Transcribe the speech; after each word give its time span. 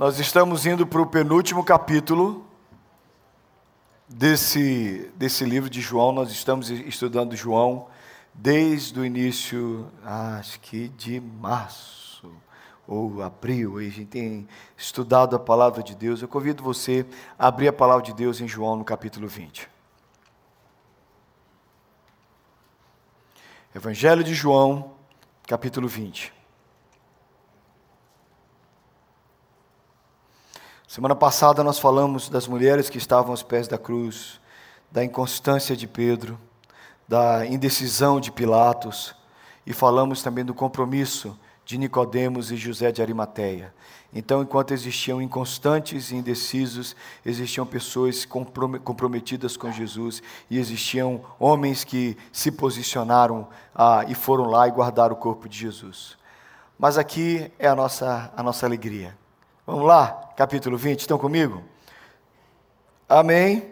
Nós 0.00 0.18
estamos 0.18 0.64
indo 0.64 0.86
para 0.86 1.02
o 1.02 1.06
penúltimo 1.06 1.62
capítulo 1.62 2.42
desse, 4.08 5.12
desse 5.14 5.44
livro 5.44 5.68
de 5.68 5.82
João. 5.82 6.10
Nós 6.10 6.30
estamos 6.30 6.70
estudando 6.70 7.36
João 7.36 7.86
desde 8.32 8.98
o 8.98 9.04
início, 9.04 9.86
acho 10.02 10.58
que 10.60 10.88
de 10.88 11.20
março 11.20 12.32
ou 12.88 13.22
abril. 13.22 13.76
A 13.76 13.82
gente 13.82 14.06
tem 14.06 14.48
estudado 14.74 15.36
a 15.36 15.38
palavra 15.38 15.82
de 15.82 15.94
Deus. 15.94 16.22
Eu 16.22 16.28
convido 16.28 16.62
você 16.62 17.04
a 17.38 17.48
abrir 17.48 17.68
a 17.68 17.72
palavra 17.74 18.02
de 18.02 18.14
Deus 18.14 18.40
em 18.40 18.48
João 18.48 18.76
no 18.76 18.84
capítulo 18.86 19.28
20. 19.28 19.68
Evangelho 23.74 24.24
de 24.24 24.32
João, 24.32 24.94
capítulo 25.46 25.86
20. 25.86 26.39
Semana 30.90 31.14
passada 31.14 31.62
nós 31.62 31.78
falamos 31.78 32.28
das 32.28 32.48
mulheres 32.48 32.90
que 32.90 32.98
estavam 32.98 33.30
aos 33.30 33.44
pés 33.44 33.68
da 33.68 33.78
cruz, 33.78 34.40
da 34.90 35.04
inconstância 35.04 35.76
de 35.76 35.86
Pedro, 35.86 36.36
da 37.06 37.46
indecisão 37.46 38.18
de 38.18 38.32
Pilatos 38.32 39.14
e 39.64 39.72
falamos 39.72 40.20
também 40.20 40.44
do 40.44 40.52
compromisso 40.52 41.38
de 41.64 41.78
Nicodemos 41.78 42.50
e 42.50 42.56
José 42.56 42.90
de 42.90 43.00
Arimateia. 43.00 43.72
Então, 44.12 44.42
enquanto 44.42 44.72
existiam 44.72 45.22
inconstantes 45.22 46.10
e 46.10 46.16
indecisos, 46.16 46.96
existiam 47.24 47.64
pessoas 47.64 48.24
comprometidas 48.24 49.56
com 49.56 49.70
Jesus 49.70 50.20
e 50.50 50.58
existiam 50.58 51.20
homens 51.38 51.84
que 51.84 52.16
se 52.32 52.50
posicionaram 52.50 53.46
ah, 53.72 54.04
e 54.08 54.14
foram 54.16 54.46
lá 54.46 54.66
e 54.66 54.72
guardaram 54.72 55.14
o 55.14 55.18
corpo 55.18 55.48
de 55.48 55.56
Jesus. 55.56 56.18
Mas 56.76 56.98
aqui 56.98 57.48
é 57.60 57.68
a 57.68 57.76
nossa, 57.76 58.32
a 58.36 58.42
nossa 58.42 58.66
alegria. 58.66 59.19
Vamos 59.70 59.86
lá, 59.86 60.32
capítulo 60.36 60.76
20, 60.76 60.98
estão 60.98 61.16
comigo? 61.16 61.62
Amém. 63.08 63.70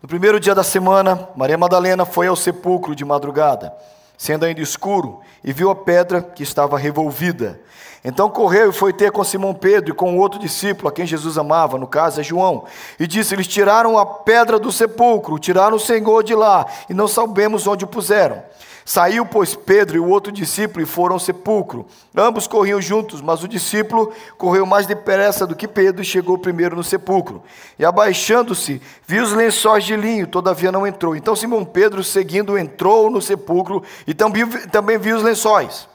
No 0.00 0.08
primeiro 0.08 0.40
dia 0.40 0.54
da 0.54 0.62
semana, 0.62 1.28
Maria 1.36 1.58
Madalena 1.58 2.06
foi 2.06 2.26
ao 2.26 2.34
sepulcro 2.34 2.96
de 2.96 3.04
madrugada, 3.04 3.70
sendo 4.16 4.46
ainda 4.46 4.62
escuro, 4.62 5.20
e 5.44 5.52
viu 5.52 5.68
a 5.68 5.76
pedra 5.76 6.22
que 6.22 6.42
estava 6.42 6.78
revolvida. 6.78 7.60
Então 8.02 8.30
correu 8.30 8.70
e 8.70 8.72
foi 8.72 8.94
ter 8.94 9.12
com 9.12 9.22
Simão 9.22 9.52
Pedro 9.52 9.92
e 9.92 9.94
com 9.94 10.16
o 10.16 10.18
outro 10.18 10.40
discípulo, 10.40 10.88
a 10.88 10.92
quem 10.92 11.04
Jesus 11.04 11.36
amava, 11.36 11.76
no 11.76 11.86
caso 11.86 12.22
é 12.22 12.24
João, 12.24 12.64
e 12.98 13.06
disse: 13.06 13.34
Eles 13.34 13.46
tiraram 13.46 13.98
a 13.98 14.06
pedra 14.06 14.58
do 14.58 14.72
sepulcro, 14.72 15.38
tiraram 15.38 15.76
o 15.76 15.80
Senhor 15.80 16.24
de 16.24 16.34
lá, 16.34 16.64
e 16.88 16.94
não 16.94 17.06
sabemos 17.06 17.66
onde 17.66 17.84
o 17.84 17.88
puseram. 17.88 18.42
Saiu, 18.84 19.24
pois, 19.24 19.54
Pedro 19.54 19.96
e 19.96 20.00
o 20.00 20.08
outro 20.08 20.32
discípulo 20.32 20.82
e 20.82 20.86
foram 20.86 21.14
ao 21.14 21.20
sepulcro. 21.20 21.86
Ambos 22.16 22.46
corriam 22.46 22.80
juntos, 22.80 23.20
mas 23.20 23.42
o 23.42 23.48
discípulo 23.48 24.12
correu 24.36 24.66
mais 24.66 24.86
depressa 24.86 25.46
do 25.46 25.54
que 25.54 25.68
Pedro 25.68 26.02
e 26.02 26.04
chegou 26.04 26.36
primeiro 26.36 26.74
no 26.74 26.82
sepulcro. 26.82 27.42
E 27.78 27.84
abaixando-se, 27.84 28.82
viu 29.06 29.22
os 29.22 29.32
lençóis 29.32 29.84
de 29.84 29.94
linho, 29.94 30.26
todavia 30.26 30.72
não 30.72 30.86
entrou. 30.86 31.14
Então 31.14 31.36
Simão 31.36 31.64
Pedro, 31.64 32.02
seguindo, 32.02 32.58
entrou 32.58 33.10
no 33.10 33.22
sepulcro 33.22 33.82
e 34.06 34.12
também, 34.12 34.46
também 34.68 34.98
viu 34.98 35.16
os 35.16 35.22
lençóis. 35.22 35.91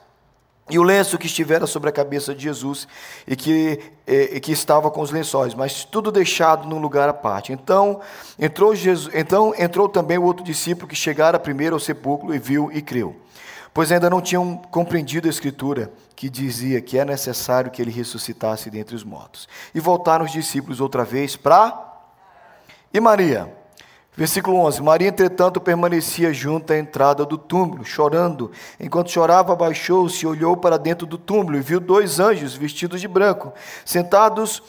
E 0.69 0.77
o 0.77 0.83
lenço 0.83 1.17
que 1.17 1.27
estivera 1.27 1.65
sobre 1.65 1.89
a 1.89 1.93
cabeça 1.93 2.35
de 2.35 2.43
Jesus 2.43 2.87
e 3.25 3.35
que, 3.35 3.79
e, 4.05 4.39
que 4.39 4.51
estava 4.51 4.91
com 4.91 5.01
os 5.01 5.11
lençóis, 5.11 5.53
mas 5.53 5.85
tudo 5.85 6.11
deixado 6.11 6.67
num 6.67 6.79
lugar 6.79 7.07
à 7.07 7.13
parte. 7.13 7.53
Então 7.53 8.01
entrou, 8.37 8.75
Jesus, 8.75 9.13
então 9.15 9.53
entrou 9.57 9.87
também 9.87 10.17
o 10.17 10.23
outro 10.23 10.43
discípulo 10.43 10.87
que 10.87 10.95
chegara 10.95 11.39
primeiro 11.39 11.75
ao 11.75 11.79
sepulcro 11.79 12.35
e 12.35 12.39
viu 12.39 12.69
e 12.71 12.81
creu. 12.81 13.15
Pois 13.73 13.91
ainda 13.91 14.09
não 14.09 14.19
tinham 14.19 14.57
compreendido 14.71 15.27
a 15.27 15.29
escritura 15.29 15.91
que 16.15 16.29
dizia 16.29 16.81
que 16.81 16.97
é 16.97 17.05
necessário 17.05 17.69
que 17.69 17.81
ele 17.81 17.91
ressuscitasse 17.91 18.69
dentre 18.69 18.95
os 18.95 19.03
mortos. 19.03 19.47
E 19.73 19.79
voltaram 19.79 20.25
os 20.25 20.31
discípulos 20.31 20.81
outra 20.81 21.05
vez 21.05 21.35
para. 21.35 21.79
E 22.91 22.99
Maria? 22.99 23.53
Versículo 24.17 24.57
11: 24.57 24.81
Maria, 24.81 25.09
entretanto, 25.09 25.61
permanecia 25.61 26.33
junto 26.33 26.73
à 26.73 26.77
entrada 26.77 27.23
do 27.23 27.37
túmulo, 27.37 27.85
chorando. 27.85 28.51
Enquanto 28.79 29.11
chorava, 29.11 29.53
abaixou-se 29.53 30.25
e 30.25 30.27
olhou 30.27 30.57
para 30.57 30.79
dentro 30.79 31.05
do 31.05 31.19
túmulo 31.19 31.55
e 31.55 31.61
viu 31.61 31.79
dois 31.79 32.19
anjos 32.19 32.55
vestidos 32.55 32.99
de 32.99 33.07
branco, 33.07 33.53
sentados 33.85 34.63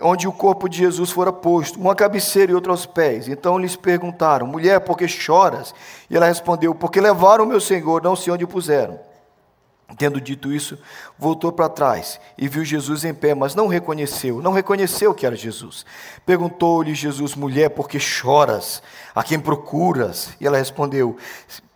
onde 0.00 0.28
o 0.28 0.32
corpo 0.32 0.68
de 0.68 0.78
Jesus 0.78 1.10
fora 1.10 1.32
posto, 1.32 1.80
uma 1.80 1.96
cabeceira 1.96 2.52
e 2.52 2.54
outra 2.54 2.70
aos 2.70 2.86
pés. 2.86 3.26
Então 3.26 3.58
lhes 3.58 3.74
perguntaram: 3.74 4.46
Mulher, 4.46 4.78
por 4.78 4.96
que 4.96 5.08
choras? 5.08 5.74
E 6.08 6.16
ela 6.16 6.26
respondeu: 6.26 6.72
Porque 6.72 7.00
levaram 7.00 7.44
meu 7.44 7.60
Senhor, 7.60 8.00
não 8.04 8.14
sei 8.14 8.32
onde 8.32 8.44
o 8.44 8.48
puseram. 8.48 9.00
Tendo 9.96 10.20
dito 10.20 10.52
isso, 10.52 10.78
voltou 11.18 11.52
para 11.52 11.68
trás 11.68 12.18
e 12.38 12.48
viu 12.48 12.64
Jesus 12.64 13.04
em 13.04 13.12
pé, 13.12 13.34
mas 13.34 13.54
não 13.54 13.66
reconheceu, 13.66 14.40
não 14.40 14.52
reconheceu 14.52 15.12
que 15.12 15.26
era 15.26 15.36
Jesus. 15.36 15.84
Perguntou-lhe 16.24 16.94
Jesus, 16.94 17.34
mulher, 17.34 17.70
por 17.70 17.88
que 17.88 18.00
choras? 18.00 18.82
A 19.14 19.22
quem 19.22 19.38
procuras? 19.38 20.30
E 20.40 20.46
ela 20.46 20.56
respondeu: 20.56 21.16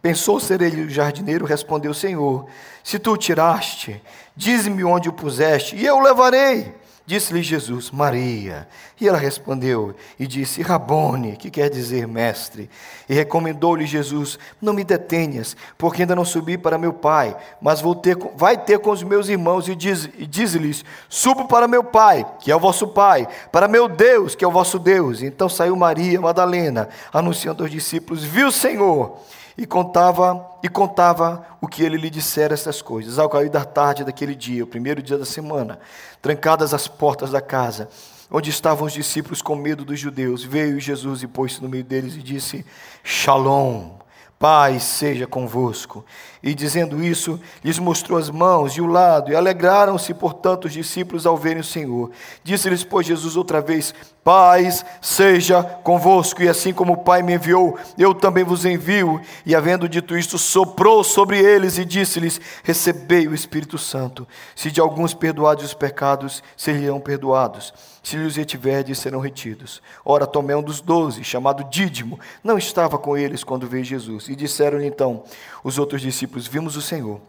Pensou 0.01 0.39
ser 0.39 0.63
ele 0.63 0.83
o 0.83 0.91
jardineiro? 0.91 1.45
Respondeu: 1.45 1.93
Senhor, 1.93 2.47
se 2.83 2.99
tu 2.99 3.13
o 3.13 3.17
tiraste, 3.17 4.01
dize-me 4.37 4.85
onde 4.85 5.09
o 5.09 5.13
puseste, 5.13 5.77
e 5.77 5.85
eu 5.85 5.97
o 5.97 6.03
levarei. 6.03 6.75
Disse-lhe 7.07 7.41
Jesus, 7.41 7.93
Maria. 7.93 8.67
E 9.01 9.07
ela 9.07 9.17
respondeu 9.17 9.95
e 10.19 10.27
disse, 10.27 10.61
Rabone, 10.61 11.37
que 11.37 11.53
quer 11.53 11.71
dizer 11.71 12.09
mestre. 12.09 12.69
E 13.09 13.15
recomendou-lhe 13.15 13.87
Jesus, 13.87 14.37
não 14.61 14.73
me 14.73 14.83
detenhas, 14.83 15.57
porque 15.79 16.03
ainda 16.03 16.17
não 16.17 16.25
subi 16.25 16.59
para 16.59 16.77
meu 16.77 16.93
pai, 16.93 17.37
mas 17.63 17.81
vou 17.81 17.95
ter, 17.95 18.17
vai 18.35 18.57
ter 18.57 18.81
com 18.81 18.91
os 18.91 19.05
meus 19.05 19.29
irmãos 19.29 19.69
e 19.69 19.77
diz-lhes, 19.77 20.29
diz 20.29 20.85
subo 21.09 21.47
para 21.47 21.69
meu 21.69 21.85
pai, 21.85 22.27
que 22.41 22.51
é 22.51 22.57
o 22.57 22.61
vosso 22.61 22.89
pai, 22.89 23.29
para 23.53 23.69
meu 23.69 23.89
Deus, 23.89 24.35
que 24.35 24.45
é 24.45 24.49
o 24.49 24.53
vosso 24.53 24.77
Deus. 24.77 25.23
Então 25.23 25.49
saiu 25.49 25.77
Maria 25.77 26.21
Madalena, 26.21 26.89
anunciando 27.13 27.63
aos 27.63 27.71
discípulos, 27.71 28.25
viu 28.25 28.51
Senhor 28.51 29.17
e 29.57 29.67
contava 29.67 30.59
e 30.63 30.69
contava 30.69 31.47
o 31.61 31.69
que 31.69 31.83
ele 31.83 31.97
lhe 31.97 32.11
dissera 32.11 32.55
essas 32.55 32.83
coisas. 32.83 33.19
Ao 33.19 33.29
cair 33.29 33.49
da 33.49 33.65
tarde 33.65 34.05
daquele 34.05 34.35
dia, 34.35 34.65
o 34.65 34.67
primeiro 34.67 35.03
dia 35.03 35.17
da 35.17 35.25
semana, 35.25 35.79
trancadas 36.21 36.75
as 36.75 36.89
portas 36.89 37.31
da 37.31 37.41
casa, 37.41 37.89
onde 38.31 38.51
estavam 38.51 38.87
os 38.87 38.93
discípulos 38.93 39.41
com 39.41 39.55
medo 39.55 39.85
dos 39.85 39.99
judeus, 39.99 40.43
veio 40.43 40.81
Jesus 40.81 41.23
e 41.23 41.27
pôs-se 41.27 41.63
no 41.63 41.69
meio 41.69 41.85
deles 41.85 42.15
e 42.15 42.23
disse: 42.23 42.67
Shalom, 43.03 43.93
paz 44.39 44.83
seja 44.83 45.27
convosco. 45.27 46.05
E 46.47 46.55
dizendo 46.55 47.03
isso, 47.03 47.41
lhes 47.65 47.77
mostrou 47.77 48.17
as 48.17 48.31
mãos 48.31 48.75
e 48.75 48.81
o 48.81 48.87
lado, 48.87 49.33
e 49.33 49.35
alegraram-se, 49.35 50.15
portanto, 50.15 50.67
os 50.67 50.73
discípulos 50.73 51.27
ao 51.27 51.37
verem 51.37 51.61
o 51.61 51.65
Senhor. 51.65 52.13
Disse-lhes, 52.45 52.85
pois, 52.85 53.05
Jesus 53.05 53.37
outra 53.37 53.61
vez: 53.61 53.93
Paz 54.27 54.85
seja 55.01 55.63
convosco, 55.63 56.43
e 56.43 56.49
assim 56.49 56.73
como 56.73 56.95
o 56.95 56.97
Pai 56.97 57.23
me 57.23 57.35
enviou, 57.35 57.79
eu 57.97 58.13
também 58.13 58.43
vos 58.43 58.65
envio. 58.65 59.21
E 59.45 59.55
havendo 59.55 59.89
dito 59.89 60.19
isto, 60.19 60.37
soprou 60.37 61.05
sobre 61.05 61.39
eles 61.39 61.79
e 61.79 61.85
disse-lhes: 61.85 62.41
Recebei 62.65 63.29
o 63.29 63.35
Espírito 63.35 63.79
Santo. 63.79 64.27
Se 64.57 64.69
de 64.69 64.81
alguns 64.81 65.15
perdoados 65.15 65.65
os 65.65 65.75
pecados, 65.75 66.43
seriam 66.57 66.99
perdoados. 66.99 67.73
Se 68.03 68.17
lhes 68.17 68.35
retiverdes, 68.37 68.99
serão 68.99 69.21
retidos. 69.21 69.81
Ora, 70.05 70.27
Tomé, 70.27 70.57
um 70.57 70.63
dos 70.63 70.81
doze, 70.81 71.23
chamado 71.23 71.65
Dídimo, 71.65 72.19
não 72.43 72.59
estava 72.59 72.99
com 72.99 73.17
eles 73.17 73.43
quando 73.43 73.69
veio 73.69 73.85
Jesus. 73.85 74.29
E 74.29 74.35
disseram-lhe 74.35 74.87
então 74.87 75.23
os 75.63 75.79
outros 75.79 76.03
discípulos: 76.03 76.36
discípulos: 76.37 76.47
Vimos 76.47 76.77
o 76.77 76.83
Senhor. 76.83 77.21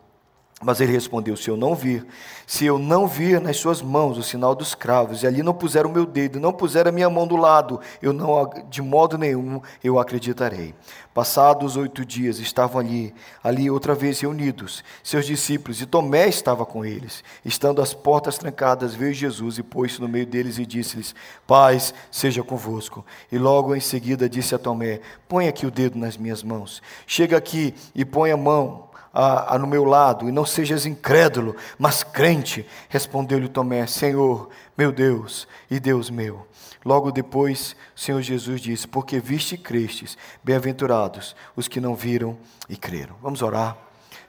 Mas 0.59 0.81
ele 0.81 0.91
respondeu: 0.91 1.38
Se 1.38 1.51
eu 1.51 1.56
não 1.56 1.75
vir, 1.75 2.03
se 2.47 2.66
eu 2.66 2.79
não 2.79 3.06
vir 3.06 3.40
nas 3.40 3.57
suas 3.57 3.79
mãos 3.79 4.18
o 4.18 4.23
sinal 4.23 4.56
dos 4.56 4.73
cravos, 4.73 5.22
e 5.22 5.28
ali 5.28 5.44
não 5.44 5.53
puser 5.53 5.85
o 5.85 5.90
meu 5.90 6.03
dedo, 6.03 6.40
não 6.40 6.51
puser 6.51 6.88
a 6.88 6.91
minha 6.91 7.07
mão 7.12 7.28
do 7.28 7.35
lado, 7.35 7.79
eu 8.01 8.12
não, 8.12 8.50
de 8.68 8.81
modo 8.81 9.19
nenhum, 9.19 9.62
eu 9.84 10.00
acreditarei. 10.00 10.73
Passados 11.13 11.75
oito 11.75 12.03
dias, 12.03 12.40
estavam 12.40 12.81
ali, 12.81 13.13
ali 13.44 13.69
outra 13.69 13.94
vez 13.94 14.19
reunidos, 14.19 14.84
seus 15.03 15.28
discípulos, 15.28 15.79
e 15.79 15.85
Tomé 15.85 16.28
estava 16.28 16.66
com 16.66 16.84
eles. 16.84 17.24
Estando 17.45 17.79
as 17.79 17.94
portas 17.94 18.39
trancadas, 18.39 18.95
veio 18.95 19.13
Jesus 19.13 19.59
e 19.59 19.63
pôs-se 19.63 20.01
no 20.01 20.07
meio 20.07 20.25
deles 20.25 20.57
e 20.57 20.65
disse-lhes: 20.65 21.13
Paz 21.45 21.94
seja 22.10 22.44
convosco. 22.44 23.06
E 23.31 23.38
logo 23.38 23.75
em 23.75 23.80
seguida 23.80 24.27
disse 24.27 24.56
a 24.56 24.57
Tomé: 24.57 25.01
Põe 25.27 25.48
aqui 25.48 25.68
o 25.68 25.71
dedo 25.71 26.00
nas 26.00 26.18
minhas 26.18 26.42
mãos. 26.42 26.81
Chega 27.06 27.38
aqui 27.38 27.75
e 27.94 28.03
põe 28.03 28.31
a 28.31 28.38
mão 28.38 28.87
a, 29.19 29.56
a, 29.56 29.58
no 29.58 29.66
meu 29.66 29.84
lado, 29.84 30.30
e 30.30 30.31
não 30.31 30.46
sejas 30.46 30.86
incrédulo, 30.86 31.56
mas 31.80 32.04
crente. 32.04 32.68
Respondeu-lhe 32.88 33.48
Tomé: 33.48 33.88
Senhor, 33.88 34.48
meu 34.78 34.92
Deus 34.92 35.48
e 35.72 35.80
Deus 35.80 36.12
meu. 36.12 36.46
Logo 36.86 37.12
depois, 37.12 37.75
o 37.96 38.00
Senhor 38.00 38.22
Jesus 38.22 38.62
disse: 38.62 38.88
Porque 38.88 39.19
viste 39.19 39.56
e 39.56 39.58
crestes, 39.58 40.16
bem-aventurados 40.44 41.36
os 41.56 41.68
que 41.68 41.81
não 41.81 41.96
viram 41.96 42.38
e 42.69 42.78
creram. 42.78 43.16
Vamos 43.19 43.42
orar. 43.42 43.75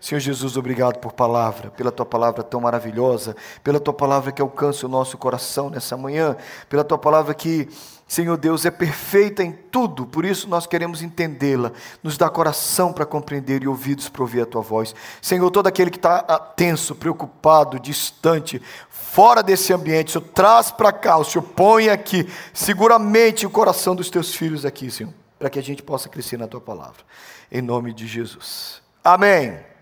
Senhor 0.01 0.21
Jesus, 0.21 0.57
obrigado 0.57 0.99
por 0.99 1.13
palavra, 1.13 1.71
pela 1.71 1.91
tua 1.91 2.07
palavra 2.07 2.43
tão 2.43 2.61
maravilhosa, 2.61 3.35
pela 3.65 3.81
tua 3.81 3.93
palavra 3.93 4.31
que 4.31 4.41
alcança 4.41 4.87
o 4.87 4.89
nosso 4.89 5.19
coração 5.19 5.71
nessa 5.71 5.97
manhã, 5.97 6.37
pela 6.69 6.85
tua 6.85 6.99
palavra 6.99 7.35
que 7.35 7.69
Senhor 8.09 8.39
Deus, 8.39 8.65
é 8.65 8.71
perfeita 8.71 9.43
em 9.43 9.53
tudo, 9.53 10.07
por 10.07 10.25
isso 10.25 10.49
nós 10.49 10.67
queremos 10.67 11.03
entendê-la. 11.03 11.73
Nos 12.03 12.17
dá 12.17 12.31
coração 12.31 12.91
para 12.91 13.05
compreender 13.05 13.63
e 13.63 13.69
ouvidos 13.69 14.09
para 14.09 14.23
ouvir 14.23 14.41
a 14.41 14.47
tua 14.47 14.63
voz. 14.63 14.95
Senhor, 15.21 15.51
todo 15.51 15.67
aquele 15.67 15.91
que 15.91 15.99
está 15.99 16.23
tenso, 16.57 16.95
preocupado, 16.95 17.79
distante, 17.79 18.63
fora 18.89 19.43
desse 19.43 19.75
ambiente, 19.75 20.13
Senhor 20.13 20.25
traz 20.25 20.71
para 20.71 20.91
cá, 20.91 21.19
o 21.19 21.25
Senhor 21.25 21.45
põe 21.45 21.91
aqui, 21.91 22.27
seguramente 22.55 23.47
o 23.47 23.51
coração 23.51 23.95
dos 23.95 24.09
teus 24.09 24.35
filhos 24.35 24.65
aqui, 24.65 24.91
Senhor, 24.91 25.13
para 25.39 25.51
que 25.51 25.59
a 25.59 25.63
gente 25.63 25.83
possa 25.83 26.09
crescer 26.09 26.39
na 26.39 26.49
tua 26.49 26.63
palavra. 26.63 27.03
Em 27.53 27.61
nome 27.61 27.93
de 27.93 28.07
Jesus. 28.07 28.81
Amém. 29.05 29.78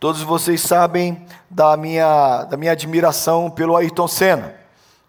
Todos 0.00 0.22
vocês 0.22 0.62
sabem 0.62 1.26
da 1.50 1.76
minha, 1.76 2.44
da 2.44 2.56
minha 2.56 2.72
admiração 2.72 3.50
pelo 3.50 3.76
Ayrton 3.76 4.08
Senna. 4.08 4.54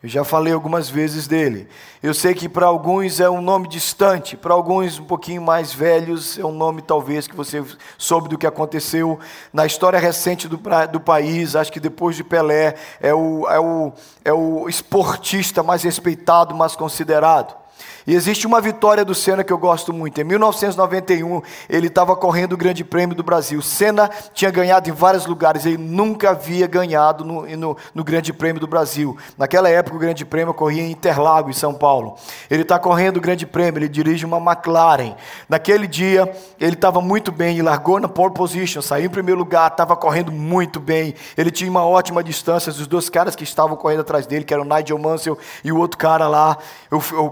Eu 0.04 0.10
já 0.10 0.26
falei 0.26 0.52
algumas 0.52 0.90
vezes 0.90 1.28
dele. 1.28 1.70
Eu 2.04 2.14
sei 2.14 2.34
que 2.34 2.50
para 2.50 2.66
alguns 2.66 3.22
é 3.22 3.30
um 3.30 3.42
nome 3.42 3.70
distante, 3.70 4.36
para 4.36 4.54
alguns 4.54 5.00
um 5.00 5.06
pouquinho 5.06 5.42
mais 5.42 5.72
velhos 5.72 6.38
é 6.38 6.44
um 6.44 6.52
nome 6.52 6.82
talvez 6.82 7.26
que 7.26 7.34
você 7.34 7.64
soube 7.98 8.28
do 8.28 8.38
que 8.38 8.46
aconteceu 8.46 9.18
na 9.54 9.66
história 9.66 9.98
recente 9.98 10.46
do, 10.50 10.60
do 10.92 11.00
país. 11.00 11.56
Acho 11.56 11.72
que 11.72 11.80
depois 11.80 12.18
de 12.18 12.24
Pelé 12.26 12.76
é 13.00 13.14
o, 13.14 13.48
é, 13.48 13.60
o, 13.62 13.94
é 14.26 14.34
o 14.34 14.68
esportista 14.68 15.64
mais 15.64 15.84
respeitado, 15.84 16.54
mais 16.54 16.76
considerado. 16.76 17.61
E 18.06 18.16
existe 18.16 18.48
uma 18.48 18.60
vitória 18.60 19.06
do 19.06 19.14
Senna 19.14 19.44
que 19.44 19.54
eu 19.54 19.58
gosto 19.58 19.94
muito. 19.94 20.20
Em 20.20 20.24
1991, 20.24 21.42
ele 21.70 21.88
estava 21.88 22.16
correndo 22.16 22.54
o 22.54 22.58
Grande 22.58 22.84
Prêmio 22.84 23.16
do 23.16 23.24
Brasil. 23.24 23.62
Senna 23.62 24.10
tinha 24.34 24.50
ganhado 24.50 24.90
em 24.90 24.94
vários 24.94 25.26
lugares, 25.26 25.66
ele 25.66 25.78
nunca 25.78 26.32
havia 26.32 26.68
ganhado 26.68 27.24
no, 27.24 27.46
no, 27.58 27.78
no 27.94 28.04
Grande 28.04 28.34
Prêmio 28.34 28.60
do 28.60 28.68
Brasil. 28.68 29.18
Naquela 29.38 29.70
época, 29.70 29.96
o 29.96 30.00
Grande 30.00 30.26
Prêmio 30.26 30.54
corria 30.54 30.84
em 30.84 30.92
Interlagos, 30.92 31.56
em 31.56 31.60
São 31.60 31.74
Paulo. 31.74 32.16
Ele 32.50 32.64
está 32.64 32.80
correndo 32.80 33.18
o 33.18 33.22
Grande 33.22 33.46
Prêmio, 33.46 33.80
ele 33.80 33.90
dirige 33.90 34.26
uma 34.26 34.38
McLaren. 34.38 35.16
Naquele 35.48 35.88
dia, 35.88 36.32
ele 36.60 36.74
estava 36.74 37.02
muito 37.02 37.32
bem, 37.32 37.54
ele 37.54 37.64
largou 37.64 38.00
na 38.00 38.08
pole 38.08 38.34
position, 38.34 38.82
saiu 38.82 39.06
em 39.06 39.10
primeiro 39.10 39.40
lugar, 39.40 39.72
estava 39.72 39.96
correndo 39.96 40.32
muito 40.32 40.80
bem. 40.80 41.14
Ele 41.38 41.52
tinha 41.52 41.70
uma 41.70 41.86
ótima 41.86 42.24
distância. 42.24 42.70
Os 42.72 42.88
dois 42.88 43.10
caras 43.10 43.36
que 43.36 43.44
estavam 43.44 43.76
correndo 43.76 44.02
atrás 44.02 44.26
dele, 44.26 44.44
que 44.44 44.54
eram 44.54 44.64
o 44.64 44.68
Nigel 44.68 44.98
Mansell 44.98 45.38
e 45.64 45.72
o 45.72 45.78
outro 45.78 45.98
cara 45.98 46.28
lá, 46.28 46.58
o, 46.90 47.26
o 47.26 47.30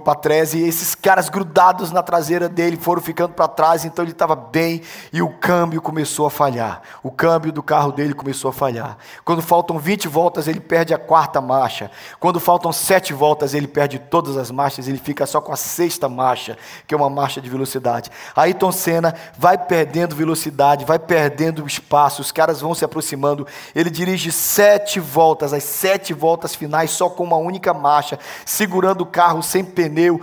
E 0.54 0.64
esses 0.64 0.96
caras 0.96 1.30
grudados 1.30 1.92
na 1.92 2.02
traseira 2.02 2.48
dele 2.48 2.78
foram 2.78 3.02
ficando 3.02 3.34
para 3.34 3.48
trás, 3.48 3.86
então 3.86 4.04
ele 4.04 4.12
estava 4.12 4.36
bem 4.36 4.82
e 5.12 5.22
o 5.22 5.30
câmbio 5.30 5.82
começou 5.82 6.26
a 6.26 6.30
falhar. 6.30 6.82
O 7.04 7.12
câmbio 7.12 7.52
do 7.52 7.62
carro 7.62 7.92
dele 7.92 8.14
começou 8.14 8.50
a 8.50 8.54
falhar. 8.54 8.98
Quando 9.26 9.42
faltam 9.42 9.78
20 9.78 10.08
voltas, 10.08 10.48
ele 10.48 10.60
perde 10.60 10.94
a 10.94 10.98
quarta 10.98 11.42
marcha. 11.42 11.92
Quando 12.20 12.40
faltam 12.40 12.72
7 12.72 13.14
voltas, 13.14 13.54
ele 13.54 13.68
perde 13.68 14.00
todas 14.00 14.38
as 14.38 14.50
marchas, 14.52 14.88
ele 14.88 14.98
fica 14.98 15.26
só 15.26 15.42
com 15.42 15.52
a 15.52 15.58
sexta 15.58 16.08
marcha, 16.08 16.58
que 16.88 16.94
é 16.94 16.98
uma 16.98 17.10
marcha 17.10 17.42
de 17.42 17.50
velocidade. 17.50 18.10
Ayrton 18.36 18.72
Senna 18.72 19.14
vai 19.38 19.58
perdendo 19.58 20.16
velocidade, 20.16 20.86
vai 20.86 21.00
perdendo 21.00 21.68
espaço, 21.68 22.22
os 22.22 22.32
caras 22.32 22.62
vão 22.62 22.74
se 22.74 22.86
aproximando. 22.86 23.46
Ele 23.76 23.90
dirige 23.90 24.32
sete 24.32 25.00
voltas, 25.00 25.54
as 25.54 25.64
sete 25.64 26.14
voltas 26.14 26.56
finais, 26.56 26.92
só 26.92 27.10
com 27.10 27.24
uma 27.24 27.38
única 27.38 27.74
marcha, 27.74 28.18
segurando 28.46 29.02
o 29.02 29.06
carro 29.06 29.42
sem 29.42 29.64
pneu, 29.64 30.22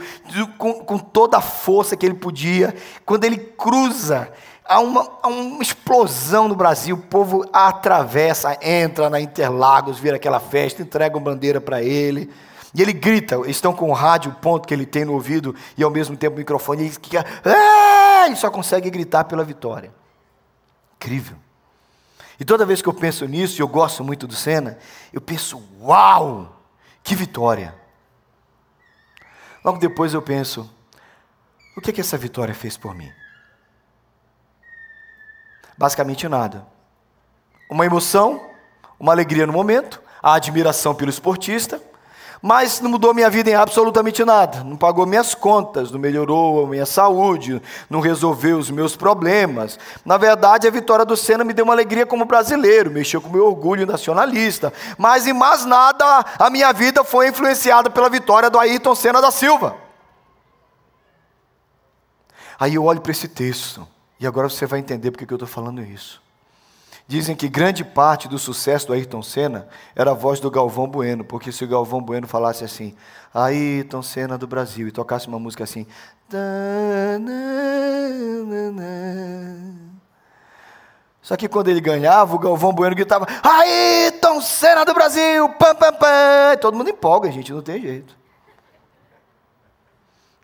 com, 0.59 0.75
com 0.85 0.99
toda 0.99 1.39
a 1.39 1.41
força 1.41 1.97
que 1.97 2.05
ele 2.05 2.15
podia. 2.15 2.75
Quando 3.05 3.25
ele 3.25 3.39
cruza, 3.39 4.33
há 4.65 4.81
uma, 4.81 5.09
há 5.23 5.29
uma 5.29 5.63
explosão 5.63 6.49
no 6.49 6.55
Brasil, 6.55 6.97
o 6.97 7.03
povo 7.03 7.45
atravessa, 7.53 8.59
entra 8.61 9.09
na 9.09 9.21
Interlagos, 9.21 9.99
vira 9.99 10.17
aquela 10.17 10.41
festa, 10.41 10.83
entregam 10.83 11.21
bandeira 11.21 11.61
para 11.61 11.83
ele. 11.83 12.31
E 12.75 12.83
ele 12.83 12.93
grita, 12.93 13.41
estão 13.47 13.73
com 13.73 13.89
o 13.89 13.95
rádio, 13.95 14.31
o 14.33 14.35
ponto 14.35 14.69
que 14.69 14.75
ele 14.75 14.85
tem 14.85 15.05
no 15.05 15.15
ouvido, 15.15 15.55
e 15.79 15.83
ao 15.83 15.91
mesmo 15.91 16.15
tempo 16.15 16.37
o 16.37 16.39
microfone, 16.39 16.83
ele, 16.85 16.95
ele 18.27 18.37
só 18.37 18.51
consegue 18.51 18.91
gritar 18.91 19.25
pela 19.25 19.43
vitória. 19.43 19.91
Incrível. 20.97 21.37
E 22.39 22.45
toda 22.45 22.67
vez 22.67 22.83
que 22.83 22.89
eu 22.89 22.93
penso 22.93 23.25
nisso, 23.25 23.59
e 23.59 23.63
eu 23.63 23.69
gosto 23.69 24.05
muito 24.05 24.27
do 24.27 24.35
Senna, 24.35 24.79
eu 25.11 25.23
penso, 25.23 25.63
uau, 25.81 26.55
que 27.03 27.15
vitória. 27.15 27.75
Logo 29.67 29.81
depois 29.81 30.15
eu 30.15 30.23
penso: 30.23 30.73
o 31.77 31.81
que, 31.81 31.93
que 31.93 32.01
essa 32.01 32.17
vitória 32.17 32.55
fez 32.55 32.77
por 32.77 32.95
mim? 32.95 33.13
Basicamente 35.77 36.29
nada. 36.29 36.65
Uma 37.69 37.85
emoção, 37.85 38.49
uma 38.97 39.11
alegria 39.11 39.45
no 39.45 39.53
momento, 39.53 40.01
a 40.23 40.35
admiração 40.35 40.95
pelo 40.95 41.11
esportista, 41.11 41.83
mas 42.43 42.81
não 42.81 42.91
mudou 42.91 43.15
minha 43.15 43.31
vida 43.31 43.51
em 43.51 43.55
absolutamente 43.55 44.25
nada. 44.25 44.63
Não 44.63 44.77
pagou 44.77 45.07
minhas 45.07 45.35
contas, 45.35 45.91
não 45.91 45.99
melhorou 45.99 46.65
a 46.65 46.69
minha 46.69 46.87
saúde, 46.87 47.61
não 47.89 48.01
resolveu 48.01 48.59
os 48.59 48.71
meus 48.71 48.97
problemas. 48.97 49.79
Na 50.05 50.17
verdade, 50.17 50.69
a 50.69 50.71
vitória 50.71 51.05
do 51.05 51.17
Senna 51.17 51.45
me 51.45 51.53
deu 51.53 51.65
uma 51.65 51.75
alegria 51.75 52.07
como 52.07 52.25
brasileiro, 52.25 52.91
mexeu 52.91 53.21
com 53.21 53.29
meu 53.29 53.47
orgulho 53.47 53.87
nacionalista. 53.87 54.73
Mas 54.99 55.27
em 55.27 55.33
mais 55.33 55.65
nada, 55.65 56.25
a 56.39 56.51
minha 56.51 56.73
vida 56.73 57.05
foi 57.05 57.29
influenciada 57.29 57.91
pela 57.91 58.09
vitória 58.09 58.51
do 58.51 58.59
Ayrton 58.59 58.95
Senna 58.95 59.21
da 59.21 59.31
Silva. 59.31 59.77
Aí 62.59 62.75
eu 62.75 62.85
olho 62.85 63.01
para 63.01 63.13
esse 63.13 63.29
texto, 63.29 63.87
e 64.19 64.27
agora 64.27 64.49
você 64.49 64.65
vai 64.65 64.79
entender 64.79 65.11
porque 65.11 65.27
que 65.27 65.33
eu 65.33 65.37
estou 65.37 65.49
falando 65.49 65.83
isso. 65.83 66.26
Dizem 67.09 67.37
que 67.37 67.49
grande 67.49 67.85
parte 67.85 68.27
do 68.27 68.39
sucesso 68.39 68.89
do 68.89 68.93
Ayrton 68.93 69.23
Senna 69.23 69.69
era 69.95 70.11
a 70.11 70.15
voz 70.15 70.41
do 70.41 70.51
Galvão 70.51 70.89
Bueno, 70.89 71.25
porque 71.25 71.53
se 71.53 71.65
o 71.65 71.69
Galvão 71.69 72.01
Bueno 72.03 72.27
falasse 72.27 72.65
assim, 72.65 72.97
Ayrton 73.33 74.03
Senna 74.03 74.37
do 74.37 74.47
Brasil, 74.47 74.89
e 74.89 74.93
tocasse 74.93 75.29
uma 75.29 75.39
música 75.39 75.63
assim, 75.63 75.87
só 81.23 81.37
que 81.37 81.49
quando 81.49 81.69
ele 81.69 81.81
ganhava, 81.81 82.35
o 82.35 82.39
Galvão 82.39 82.73
Bueno 82.73 82.97
gritava, 82.97 83.27
Ayrton 83.41 84.41
Senna 84.41 84.85
do 84.85 84.93
Brasil, 84.93 85.49
pam, 85.51 85.75
pam, 85.77 85.93
pam. 85.93 86.57
Todo 86.61 86.77
mundo 86.77 86.91
empolga, 86.91 87.31
gente, 87.31 87.53
não 87.53 87.63
tem 87.63 87.81
jeito. 87.81 88.17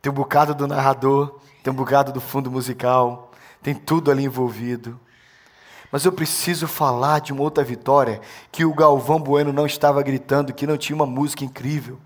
Tem 0.00 0.10
um 0.10 0.14
bocado 0.14 0.54
do 0.54 0.68
narrador, 0.68 1.40
tem 1.62 1.72
um 1.72 1.76
bocado 1.76 2.12
do 2.12 2.20
fundo 2.20 2.50
musical, 2.50 3.32
tem 3.62 3.74
tudo 3.74 4.12
ali 4.12 4.24
envolvido. 4.24 4.98
Mas 5.92 6.06
eu 6.06 6.10
preciso 6.10 6.66
falar 6.66 7.20
de 7.20 7.34
uma 7.34 7.42
outra 7.42 7.62
vitória 7.62 8.22
que 8.50 8.64
o 8.64 8.72
Galvão 8.72 9.20
Bueno 9.20 9.52
não 9.52 9.66
estava 9.66 10.02
gritando, 10.02 10.54
que 10.54 10.66
não 10.66 10.78
tinha 10.78 10.96
uma 10.96 11.04
música 11.04 11.44
incrível. 11.44 12.00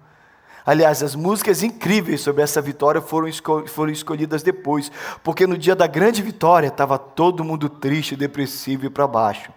Aliás, 0.67 1.00
as 1.05 1.15
músicas 1.15 1.62
incríveis 1.62 2.21
sobre 2.21 2.43
essa 2.43 2.61
vitória 2.61 3.00
foram, 3.00 3.29
escol 3.29 3.69
foram 3.69 3.93
escolhidas 3.93 4.43
depois, 4.43 4.91
porque 5.23 5.47
no 5.47 5.56
dia 5.56 5.77
da 5.77 5.87
grande 5.87 6.21
vitória 6.21 6.67
estava 6.67 6.99
todo 6.99 7.44
mundo 7.44 7.69
triste, 7.69 8.17
depressivo 8.17 8.87
e 8.87 8.91
para 8.91 9.06
baixo. 9.06 9.53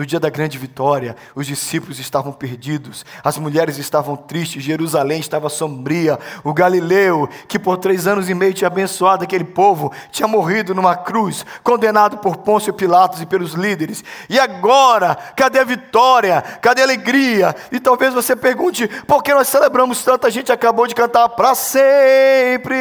No 0.00 0.06
dia 0.06 0.18
da 0.18 0.30
grande 0.30 0.56
vitória, 0.56 1.14
os 1.34 1.46
discípulos 1.46 1.98
estavam 1.98 2.32
perdidos, 2.32 3.04
as 3.22 3.36
mulheres 3.36 3.76
estavam 3.76 4.16
tristes, 4.16 4.62
Jerusalém 4.62 5.20
estava 5.20 5.50
sombria. 5.50 6.18
O 6.42 6.54
Galileu, 6.54 7.28
que 7.46 7.58
por 7.58 7.76
três 7.76 8.06
anos 8.06 8.30
e 8.30 8.32
meio 8.32 8.54
tinha 8.54 8.68
abençoado 8.68 9.24
aquele 9.24 9.44
povo, 9.44 9.92
tinha 10.10 10.26
morrido 10.26 10.74
numa 10.74 10.96
cruz, 10.96 11.44
condenado 11.62 12.16
por 12.16 12.38
Pôncio 12.38 12.72
Pilatos 12.72 13.20
e 13.20 13.26
pelos 13.26 13.52
líderes. 13.52 14.02
E 14.26 14.40
agora, 14.40 15.18
cadê 15.36 15.58
a 15.58 15.64
vitória? 15.64 16.40
Cadê 16.40 16.80
a 16.80 16.84
alegria? 16.84 17.54
E 17.70 17.78
talvez 17.78 18.14
você 18.14 18.34
pergunte, 18.34 18.88
por 19.06 19.22
que 19.22 19.34
nós 19.34 19.48
celebramos 19.48 20.02
tanto? 20.02 20.26
A 20.26 20.30
gente 20.30 20.50
acabou 20.50 20.86
de 20.86 20.94
cantar 20.94 21.28
para 21.28 21.54
sempre 21.54 22.74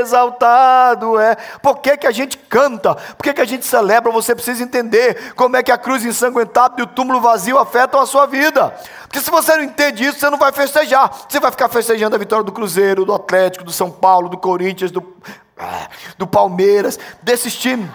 exaltado 0.00 1.20
é. 1.20 1.36
Por 1.62 1.78
que, 1.78 1.96
que 1.96 2.06
a 2.08 2.10
gente 2.10 2.36
canta? 2.36 2.96
Por 2.96 3.22
que, 3.22 3.32
que 3.32 3.40
a 3.40 3.44
gente 3.44 3.64
celebra? 3.64 4.10
Você 4.10 4.34
precisa 4.34 4.64
entender 4.64 5.34
como 5.36 5.56
é 5.56 5.62
que 5.62 5.70
a 5.70 5.78
cruz 5.78 6.04
ensanguentada 6.48 6.74
e 6.78 6.82
o 6.82 6.86
túmulo 6.86 7.20
vazio 7.20 7.58
afetam 7.58 8.00
a 8.00 8.06
sua 8.06 8.26
vida. 8.26 8.74
Porque 9.02 9.20
se 9.20 9.30
você 9.30 9.56
não 9.56 9.64
entende 9.64 10.04
isso, 10.04 10.18
você 10.18 10.30
não 10.30 10.38
vai 10.38 10.52
festejar. 10.52 11.10
Você 11.28 11.38
vai 11.38 11.50
ficar 11.50 11.68
festejando 11.68 12.16
a 12.16 12.18
vitória 12.18 12.44
do 12.44 12.52
Cruzeiro, 12.52 13.04
do 13.04 13.14
Atlético, 13.14 13.64
do 13.64 13.72
São 13.72 13.90
Paulo, 13.90 14.28
do 14.28 14.36
Corinthians, 14.36 14.90
do, 14.90 15.16
ah, 15.58 15.88
do 16.16 16.26
Palmeiras, 16.26 16.98
desses 17.22 17.54
times. 17.54 17.88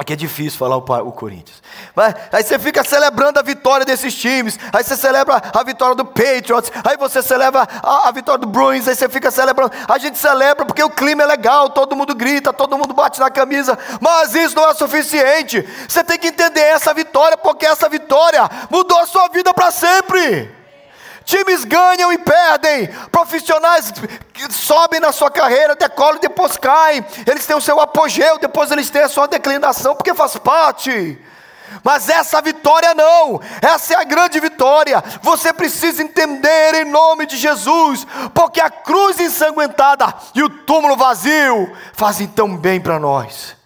Aqui 0.00 0.14
é 0.14 0.16
difícil 0.16 0.58
falar 0.58 0.78
o, 0.78 1.08
o 1.08 1.12
Corinthians. 1.12 1.62
Mas, 1.94 2.14
aí 2.32 2.42
você 2.42 2.58
fica 2.58 2.82
celebrando 2.82 3.38
a 3.38 3.42
vitória 3.42 3.84
desses 3.84 4.14
times. 4.14 4.58
Aí 4.72 4.82
você 4.82 4.96
celebra 4.96 5.42
a 5.52 5.62
vitória 5.62 5.94
do 5.94 6.06
Patriots. 6.06 6.72
Aí 6.82 6.96
você 6.96 7.22
celebra 7.22 7.68
a, 7.82 8.08
a, 8.08 8.10
vitória 8.10 8.38
do 8.38 8.46
Bruins. 8.46 8.88
Aí 8.88 8.94
você 8.94 9.10
fica 9.10 9.30
celebrando. 9.30 9.72
A 9.86 9.98
gente 9.98 10.16
celebra 10.16 10.64
porque 10.64 10.82
o 10.82 10.88
clima 10.88 11.24
é 11.24 11.26
legal. 11.26 11.68
Todo 11.68 11.94
mundo 11.94 12.14
grita, 12.14 12.50
todo 12.50 12.78
mundo 12.78 12.94
bate 12.94 13.20
na 13.20 13.28
camisa. 13.28 13.78
Mas 14.00 14.34
isso 14.34 14.56
não 14.56 14.70
é 14.70 14.72
suficiente. 14.72 15.68
Você 15.86 16.02
tem 16.02 16.18
que 16.18 16.28
entender 16.28 16.62
essa 16.62 16.94
vitória, 16.94 17.36
porque 17.36 17.66
essa 17.66 17.86
vitória 17.86 18.48
mudou 18.70 18.98
a 19.00 19.06
sua 19.06 19.28
vida 19.28 19.52
para 19.52 19.70
sempre. 19.70 20.59
Times 21.30 21.64
ganham 21.64 22.12
e 22.12 22.18
perdem. 22.18 22.88
Profissionais 23.12 23.92
sobem 24.50 24.98
na 24.98 25.12
sua 25.12 25.30
carreira, 25.30 25.76
decolam 25.76 26.16
e 26.16 26.22
depois 26.22 26.56
caem. 26.56 27.06
Eles 27.24 27.46
têm 27.46 27.56
o 27.56 27.60
seu 27.60 27.80
apogeu, 27.80 28.36
depois 28.40 28.72
eles 28.72 28.90
têm 28.90 29.02
a 29.02 29.08
sua 29.08 29.28
declinação, 29.28 29.94
porque 29.94 30.12
faz 30.12 30.36
parte. 30.38 31.16
Mas 31.84 32.08
essa 32.08 32.42
vitória 32.42 32.94
não, 32.94 33.40
essa 33.62 33.94
é 33.94 33.96
a 33.96 34.02
grande 34.02 34.40
vitória. 34.40 35.04
Você 35.22 35.52
precisa 35.52 36.02
entender 36.02 36.74
em 36.74 36.90
nome 36.90 37.26
de 37.26 37.36
Jesus, 37.36 38.04
porque 38.34 38.60
a 38.60 38.68
cruz 38.68 39.20
ensanguentada 39.20 40.12
e 40.34 40.42
o 40.42 40.48
túmulo 40.48 40.96
vazio 40.96 41.72
fazem 41.92 42.26
tão 42.26 42.56
bem 42.56 42.80
para 42.80 42.98
nós. 42.98 43.59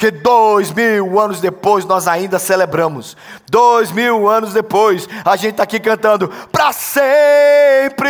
Porque 0.00 0.10
dois 0.12 0.72
mil 0.72 1.20
anos 1.20 1.42
depois 1.42 1.84
nós 1.84 2.08
ainda 2.08 2.38
celebramos. 2.38 3.14
Dois 3.50 3.92
mil 3.92 4.26
anos 4.30 4.54
depois 4.54 5.06
a 5.22 5.36
gente 5.36 5.50
está 5.50 5.64
aqui 5.64 5.78
cantando 5.78 6.26
para 6.50 6.72
sempre. 6.72 8.08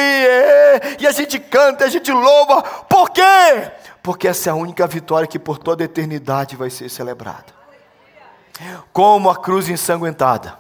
E 1.00 1.04
a 1.04 1.10
gente 1.10 1.40
canta, 1.40 1.84
a 1.84 1.88
gente 1.88 2.12
louva. 2.12 2.62
Por 2.62 3.10
quê? 3.10 3.72
Porque 4.04 4.28
essa 4.28 4.50
é 4.50 4.52
a 4.52 4.54
única 4.54 4.86
vitória 4.86 5.26
que 5.26 5.36
por 5.36 5.58
toda 5.58 5.82
a 5.82 5.86
eternidade 5.86 6.54
vai 6.54 6.70
ser 6.70 6.88
celebrada. 6.88 7.46
Como 8.92 9.28
a 9.28 9.34
cruz 9.34 9.68
ensanguentada 9.68 10.59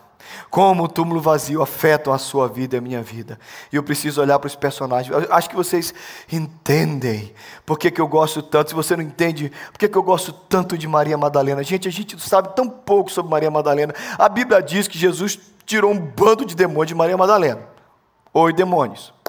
como 0.50 0.84
o 0.84 0.88
túmulo 0.88 1.20
vazio 1.20 1.62
afeta 1.62 2.12
a 2.12 2.18
sua 2.18 2.48
vida 2.48 2.74
e 2.74 2.78
a 2.78 2.80
minha 2.80 3.00
vida. 3.00 3.38
E 3.72 3.76
eu 3.76 3.82
preciso 3.82 4.20
olhar 4.20 4.38
para 4.38 4.48
os 4.48 4.56
personagens. 4.56 5.14
Eu 5.14 5.32
acho 5.32 5.48
que 5.48 5.54
vocês 5.54 5.94
entendem 6.30 7.32
por 7.64 7.78
que, 7.78 7.90
que 7.90 8.00
eu 8.00 8.08
gosto 8.08 8.42
tanto. 8.42 8.70
Se 8.70 8.74
você 8.74 8.96
não 8.96 9.04
entende, 9.04 9.52
por 9.70 9.78
que, 9.78 9.88
que 9.88 9.96
eu 9.96 10.02
gosto 10.02 10.32
tanto 10.32 10.76
de 10.76 10.88
Maria 10.88 11.16
Madalena? 11.16 11.62
Gente, 11.62 11.86
a 11.86 11.92
gente 11.92 12.20
sabe 12.20 12.54
tão 12.56 12.68
pouco 12.68 13.12
sobre 13.12 13.30
Maria 13.30 13.50
Madalena. 13.50 13.94
A 14.18 14.28
Bíblia 14.28 14.60
diz 14.60 14.88
que 14.88 14.98
Jesus 14.98 15.38
tirou 15.64 15.92
um 15.92 15.98
bando 15.98 16.44
de 16.44 16.56
demônios 16.56 16.88
de 16.88 16.94
Maria 16.96 17.16
Madalena. 17.16 17.60
Oi, 18.34 18.52
demônios. 18.52 19.19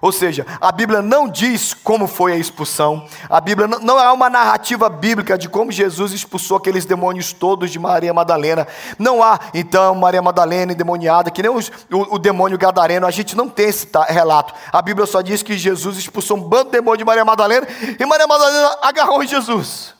Ou 0.00 0.12
seja, 0.12 0.46
a 0.60 0.70
Bíblia 0.70 1.02
não 1.02 1.28
diz 1.28 1.74
como 1.74 2.06
foi 2.06 2.32
a 2.32 2.36
expulsão, 2.36 3.06
a 3.28 3.40
Bíblia 3.40 3.66
não 3.66 3.98
é 3.98 4.10
uma 4.12 4.30
narrativa 4.30 4.88
bíblica 4.88 5.36
de 5.36 5.48
como 5.48 5.72
Jesus 5.72 6.12
expulsou 6.12 6.56
aqueles 6.56 6.84
demônios 6.84 7.32
todos 7.32 7.70
de 7.70 7.78
Maria 7.78 8.14
Madalena. 8.14 8.66
Não 8.98 9.22
há, 9.22 9.38
então, 9.52 9.94
Maria 9.94 10.22
Madalena 10.22 10.72
endemoniada, 10.72 11.30
que 11.30 11.42
nem 11.42 11.50
os, 11.50 11.70
o, 11.90 12.14
o, 12.14 12.18
demônio 12.18 12.56
gadareno, 12.56 13.06
a 13.06 13.10
gente 13.10 13.36
não 13.36 13.48
tem 13.48 13.68
esse 13.68 13.88
relato. 14.08 14.54
A 14.72 14.80
Bíblia 14.80 15.06
só 15.06 15.20
diz 15.20 15.42
que 15.42 15.58
Jesus 15.58 15.98
expulsou 15.98 16.36
um 16.36 16.42
bando 16.42 16.66
de 16.66 16.70
demônios 16.72 16.98
de 16.98 17.04
Maria 17.04 17.24
Madalena 17.24 17.66
e 17.98 18.06
Maria 18.06 18.26
Madalena 18.26 18.78
agarrou 18.82 19.24
Jesus. 19.24 19.94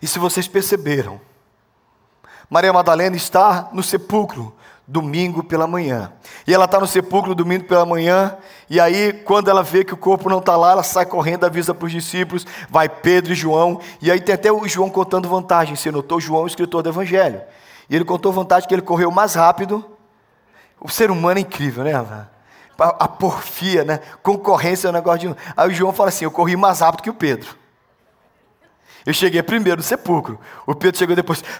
E 0.00 0.06
se 0.06 0.18
vocês 0.18 0.48
perceberam, 0.48 1.20
Maria 2.48 2.72
Madalena 2.72 3.16
está 3.16 3.68
no 3.72 3.82
sepulcro 3.82 4.54
domingo 4.86 5.42
pela 5.42 5.66
manhã. 5.66 6.12
E 6.46 6.54
ela 6.54 6.66
está 6.66 6.78
no 6.78 6.86
sepulcro 6.86 7.34
domingo 7.34 7.64
pela 7.64 7.86
manhã, 7.86 8.36
e 8.68 8.80
aí, 8.80 9.12
quando 9.12 9.48
ela 9.48 9.62
vê 9.62 9.84
que 9.84 9.94
o 9.94 9.96
corpo 9.96 10.28
não 10.28 10.38
está 10.38 10.56
lá, 10.56 10.72
ela 10.72 10.82
sai 10.82 11.06
correndo, 11.06 11.44
avisa 11.44 11.74
para 11.74 11.86
os 11.86 11.92
discípulos, 11.92 12.46
vai 12.68 12.88
Pedro 12.88 13.32
e 13.32 13.36
João, 13.36 13.80
e 14.00 14.10
aí 14.10 14.20
tem 14.20 14.34
até 14.34 14.50
o 14.50 14.66
João 14.66 14.90
contando 14.90 15.28
vantagem. 15.28 15.76
Você 15.76 15.90
notou 15.90 16.20
João, 16.20 16.46
escritor 16.46 16.82
do 16.82 16.88
Evangelho. 16.88 17.42
E 17.88 17.94
ele 17.94 18.04
contou 18.04 18.32
vantagem 18.32 18.68
que 18.68 18.74
ele 18.74 18.82
correu 18.82 19.10
mais 19.10 19.34
rápido. 19.34 19.84
O 20.80 20.88
ser 20.88 21.10
humano 21.10 21.38
é 21.38 21.42
incrível, 21.42 21.84
né? 21.84 22.26
A 22.78 23.06
porfia, 23.06 23.84
né? 23.84 24.00
Concorrência 24.22 24.88
é 24.88 24.90
um 24.90 24.94
negócio 24.94 25.28
de. 25.28 25.36
Aí 25.56 25.68
o 25.68 25.72
João 25.72 25.92
fala 25.92 26.08
assim: 26.08 26.24
Eu 26.24 26.30
corri 26.30 26.56
mais 26.56 26.80
rápido 26.80 27.02
que 27.02 27.10
o 27.10 27.14
Pedro. 27.14 27.56
Eu 29.06 29.12
cheguei 29.12 29.42
primeiro 29.42 29.78
no 29.78 29.82
sepulcro. 29.82 30.40
O 30.66 30.74
Pedro 30.74 30.98
chegou 30.98 31.14
depois. 31.14 31.44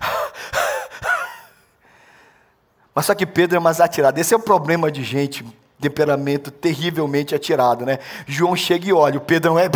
Mas 2.95 3.07
só 3.07 3.15
que 3.15 3.27
Pedro 3.27 3.57
é 3.57 3.61
mais 3.61 3.81
atirado. 3.81 4.19
Esse 4.19 4.33
é 4.33 4.37
o 4.37 4.41
problema 4.41 4.91
de 4.91 5.03
gente, 5.03 5.45
temperamento 5.81 6.51
terrivelmente 6.51 7.35
atirado, 7.35 7.85
né? 7.85 7.99
João 8.27 8.55
chega 8.55 8.89
e 8.89 8.93
olha, 8.93 9.19
o 9.19 9.21
Pedro 9.21 9.59
é. 9.59 9.69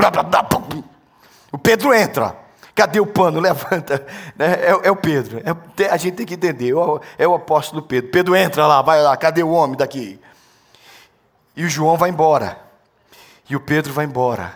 O 1.50 1.58
Pedro 1.58 1.92
entra. 1.92 2.36
Cadê 2.74 3.00
o 3.00 3.06
pano? 3.06 3.40
Levanta. 3.40 4.06
Né? 4.36 4.52
É, 4.52 4.86
é, 4.86 4.90
o 4.90 4.94
Pedro. 4.94 5.42
É, 5.44 5.86
a 5.86 5.96
gente 5.96 6.14
tem 6.14 6.26
que 6.26 6.34
entender. 6.34 6.72
É 7.18 7.26
o 7.26 7.34
apóstolo 7.34 7.82
Pedro. 7.82 8.10
Pedro 8.10 8.36
entra 8.36 8.66
lá, 8.68 8.80
vai 8.82 9.02
lá. 9.02 9.16
Cadê 9.16 9.42
o 9.42 9.50
homem 9.50 9.76
daqui? 9.76 10.20
E 11.56 11.64
o 11.64 11.68
João 11.68 11.96
vai 11.96 12.10
embora. 12.10 12.56
E 13.50 13.56
o 13.56 13.60
Pedro 13.60 13.92
vai 13.92 14.04
embora. 14.04 14.54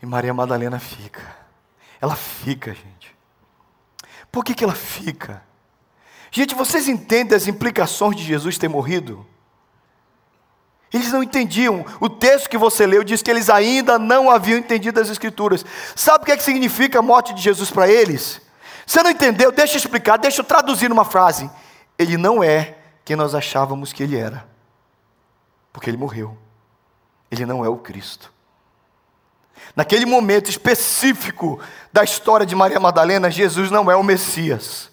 E 0.00 0.06
Maria 0.06 0.32
Madalena 0.32 0.78
fica. 0.78 1.22
Ela 2.00 2.14
fica, 2.14 2.72
gente. 2.72 3.16
Por 4.30 4.44
que, 4.44 4.54
que 4.54 4.62
ela 4.62 4.74
fica? 4.74 5.42
Gente, 6.36 6.52
vocês 6.52 6.88
entendem 6.88 7.36
as 7.36 7.46
implicações 7.46 8.16
de 8.16 8.24
Jesus 8.24 8.58
ter 8.58 8.66
morrido? 8.66 9.24
Eles 10.92 11.12
não 11.12 11.22
entendiam. 11.22 11.86
O 12.00 12.10
texto 12.10 12.50
que 12.50 12.58
você 12.58 12.84
leu 12.84 13.04
diz 13.04 13.22
que 13.22 13.30
eles 13.30 13.48
ainda 13.48 14.00
não 14.00 14.28
haviam 14.28 14.58
entendido 14.58 15.00
as 15.00 15.08
Escrituras. 15.08 15.64
Sabe 15.94 16.24
o 16.24 16.26
que, 16.26 16.32
é 16.32 16.36
que 16.36 16.42
significa 16.42 16.98
a 16.98 17.02
morte 17.02 17.32
de 17.34 17.40
Jesus 17.40 17.70
para 17.70 17.88
eles? 17.88 18.40
Você 18.84 19.00
não 19.00 19.10
entendeu? 19.10 19.52
Deixa 19.52 19.74
eu 19.74 19.78
explicar, 19.78 20.16
deixa 20.16 20.40
eu 20.40 20.44
traduzir 20.44 20.88
numa 20.88 21.04
frase. 21.04 21.48
Ele 21.96 22.16
não 22.16 22.42
é 22.42 22.78
quem 23.04 23.14
nós 23.14 23.32
achávamos 23.32 23.92
que 23.92 24.02
ele 24.02 24.16
era, 24.16 24.44
porque 25.72 25.88
ele 25.88 25.96
morreu. 25.96 26.36
Ele 27.30 27.46
não 27.46 27.64
é 27.64 27.68
o 27.68 27.76
Cristo. 27.76 28.32
Naquele 29.76 30.04
momento 30.04 30.50
específico 30.50 31.60
da 31.92 32.02
história 32.02 32.44
de 32.44 32.56
Maria 32.56 32.80
Madalena, 32.80 33.30
Jesus 33.30 33.70
não 33.70 33.88
é 33.88 33.94
o 33.94 34.02
Messias. 34.02 34.92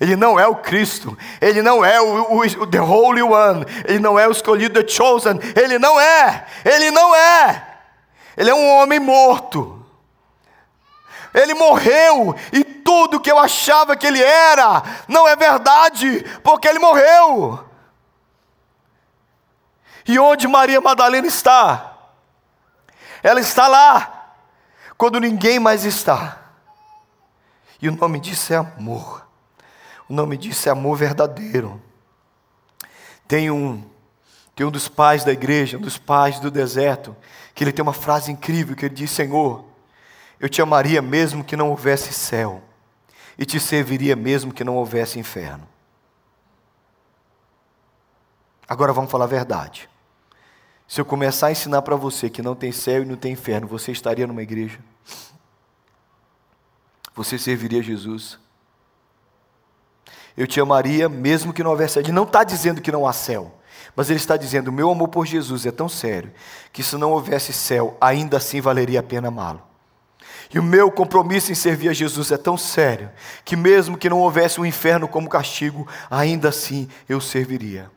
Ele 0.00 0.16
não 0.16 0.38
é 0.38 0.46
o 0.46 0.56
Cristo, 0.56 1.16
ele 1.40 1.62
não 1.62 1.84
é 1.84 2.00
o, 2.00 2.32
o, 2.32 2.40
o, 2.40 2.66
The 2.66 2.80
Holy 2.80 3.22
One, 3.22 3.64
ele 3.84 4.00
não 4.00 4.18
é 4.18 4.26
o 4.26 4.32
escolhido, 4.32 4.82
The 4.82 4.88
Chosen, 4.88 5.38
ele 5.54 5.78
não 5.78 6.00
é, 6.00 6.46
ele 6.64 6.90
não 6.90 7.14
é, 7.14 7.78
ele 8.36 8.50
é 8.50 8.54
um 8.54 8.68
homem 8.76 8.98
morto. 8.98 9.80
Ele 11.32 11.52
morreu 11.52 12.36
e 12.52 12.62
tudo 12.62 13.18
que 13.18 13.30
eu 13.30 13.38
achava 13.38 13.96
que 13.96 14.06
ele 14.06 14.22
era 14.22 14.82
não 15.08 15.26
é 15.26 15.34
verdade, 15.34 16.24
porque 16.44 16.68
ele 16.68 16.78
morreu. 16.78 17.64
E 20.06 20.18
onde 20.18 20.46
Maria 20.46 20.80
Madalena 20.80 21.26
está? 21.26 21.92
Ela 23.22 23.40
está 23.40 23.66
lá, 23.66 24.34
quando 24.96 25.18
ninguém 25.18 25.58
mais 25.58 25.84
está. 25.84 26.38
E 27.80 27.88
o 27.88 27.92
nome 27.92 28.20
disso 28.20 28.52
é 28.52 28.56
amor. 28.56 29.23
O 30.08 30.12
nome 30.12 30.36
disso 30.36 30.68
é 30.68 30.72
amor 30.72 30.96
verdadeiro. 30.96 31.80
Tem 33.26 33.50
um, 33.50 33.82
tem 34.54 34.66
um 34.66 34.70
dos 34.70 34.88
pais 34.88 35.24
da 35.24 35.32
igreja, 35.32 35.78
um 35.78 35.80
dos 35.80 35.98
pais 35.98 36.38
do 36.38 36.50
deserto, 36.50 37.16
que 37.54 37.64
ele 37.64 37.72
tem 37.72 37.82
uma 37.82 37.92
frase 37.92 38.30
incrível 38.30 38.76
que 38.76 38.86
ele 38.86 38.94
diz: 38.94 39.10
Senhor, 39.10 39.64
eu 40.38 40.48
te 40.48 40.60
amaria 40.60 41.00
mesmo 41.00 41.42
que 41.42 41.56
não 41.56 41.70
houvesse 41.70 42.12
céu, 42.12 42.62
e 43.38 43.46
te 43.46 43.58
serviria 43.58 44.14
mesmo 44.14 44.52
que 44.52 44.64
não 44.64 44.76
houvesse 44.76 45.18
inferno. 45.18 45.66
Agora 48.68 48.92
vamos 48.92 49.10
falar 49.10 49.24
a 49.24 49.28
verdade. 49.28 49.88
Se 50.86 51.00
eu 51.00 51.04
começar 51.04 51.48
a 51.48 51.52
ensinar 51.52 51.82
para 51.82 51.96
você 51.96 52.28
que 52.28 52.42
não 52.42 52.54
tem 52.54 52.70
céu 52.70 53.02
e 53.02 53.06
não 53.06 53.16
tem 53.16 53.32
inferno, 53.32 53.66
você 53.66 53.90
estaria 53.90 54.26
numa 54.26 54.42
igreja? 54.42 54.78
Você 57.14 57.38
serviria 57.38 57.82
Jesus? 57.82 58.38
Eu 60.36 60.46
te 60.46 60.60
amaria 60.60 61.08
mesmo 61.08 61.52
que 61.52 61.62
não 61.62 61.70
houvesse. 61.70 61.98
Ele 61.98 62.12
não 62.12 62.24
está 62.24 62.42
dizendo 62.42 62.80
que 62.80 62.90
não 62.90 63.06
há 63.06 63.12
céu, 63.12 63.52
mas 63.94 64.10
ele 64.10 64.18
está 64.18 64.36
dizendo: 64.36 64.68
o 64.68 64.72
meu 64.72 64.90
amor 64.90 65.08
por 65.08 65.26
Jesus 65.26 65.64
é 65.66 65.70
tão 65.70 65.88
sério 65.88 66.32
que 66.72 66.82
se 66.82 66.96
não 66.96 67.12
houvesse 67.12 67.52
céu, 67.52 67.96
ainda 68.00 68.36
assim 68.36 68.60
valeria 68.60 69.00
a 69.00 69.02
pena 69.02 69.28
amá-lo. 69.28 69.62
E 70.52 70.58
o 70.58 70.62
meu 70.62 70.90
compromisso 70.90 71.50
em 71.50 71.54
servir 71.54 71.88
a 71.88 71.92
Jesus 71.92 72.30
é 72.30 72.36
tão 72.36 72.56
sério 72.56 73.10
que, 73.44 73.56
mesmo 73.56 73.96
que 73.96 74.10
não 74.10 74.20
houvesse 74.20 74.60
um 74.60 74.66
inferno 74.66 75.08
como 75.08 75.28
castigo, 75.28 75.86
ainda 76.10 76.48
assim 76.48 76.88
eu 77.08 77.20
serviria 77.20 77.90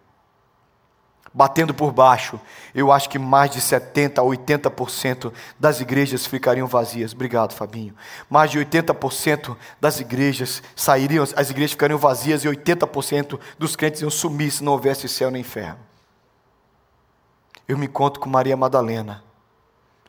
batendo 1.37 1.71
por 1.71 1.91
baixo, 1.91 2.41
eu 2.73 2.91
acho 2.91 3.07
que 3.07 3.19
mais 3.19 3.51
de 3.51 3.61
70% 3.61 4.17
a 4.17 4.23
80% 4.23 5.31
das 5.59 5.79
igrejas 5.79 6.25
ficariam 6.25 6.65
vazias. 6.65 7.13
Obrigado, 7.13 7.53
Fabinho. 7.53 7.93
Mais 8.27 8.49
de 8.49 8.57
80% 8.57 9.55
das 9.79 9.99
igrejas 9.99 10.63
sairiam, 10.75 11.23
as 11.35 11.51
igrejas 11.51 11.73
ficariam 11.73 11.99
vazias 11.99 12.43
e 12.43 12.47
80% 12.47 13.39
dos 13.59 13.75
crentes 13.75 14.01
iam 14.01 14.09
sumir 14.09 14.49
se 14.49 14.63
não 14.63 14.71
houvesse 14.71 15.07
céu 15.07 15.29
nem 15.29 15.41
inferno. 15.41 15.77
Eu 17.67 17.77
me 17.77 17.85
encontro 17.85 18.19
com 18.19 18.27
Maria 18.27 18.57
Madalena 18.57 19.26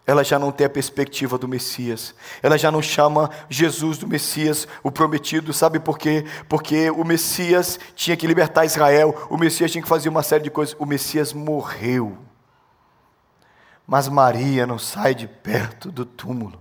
ela 0.09 0.25
já 0.25 0.39
não 0.39 0.51
tem 0.51 0.67
a 0.67 0.71
perspectiva 0.71 1.37
do 1.37 1.47
Messias. 1.47 2.15
Ela 2.43 2.57
já 2.57 2.71
não 2.73 2.81
chama 2.81 3.29
Jesus 3.47 3.99
do 3.99 4.09
Messias, 4.09 4.67
o 4.83 4.91
prometido. 4.91 5.53
Sabe 5.53 5.79
por 5.79 5.99
quê? 5.99 6.25
Porque 6.49 6.91
o 6.91 7.05
Messias 7.05 7.79
tinha 7.95 8.17
que 8.17 8.27
libertar 8.27 8.65
Israel, 8.65 9.27
o 9.29 9.37
Messias 9.37 9.71
tinha 9.71 9.83
que 9.83 9.89
fazer 9.89 10.09
uma 10.09 10.23
série 10.23 10.45
de 10.45 10.51
coisas. 10.51 10.75
O 10.79 10.87
Messias 10.87 11.35
morreu. 11.35 12.17
Mas 13.87 14.09
Maria 14.09 14.67
não 14.67 14.79
sai 14.79 15.15
de 15.15 15.29
perto 15.29 15.93
do 15.93 16.07
túmulo. 16.07 16.59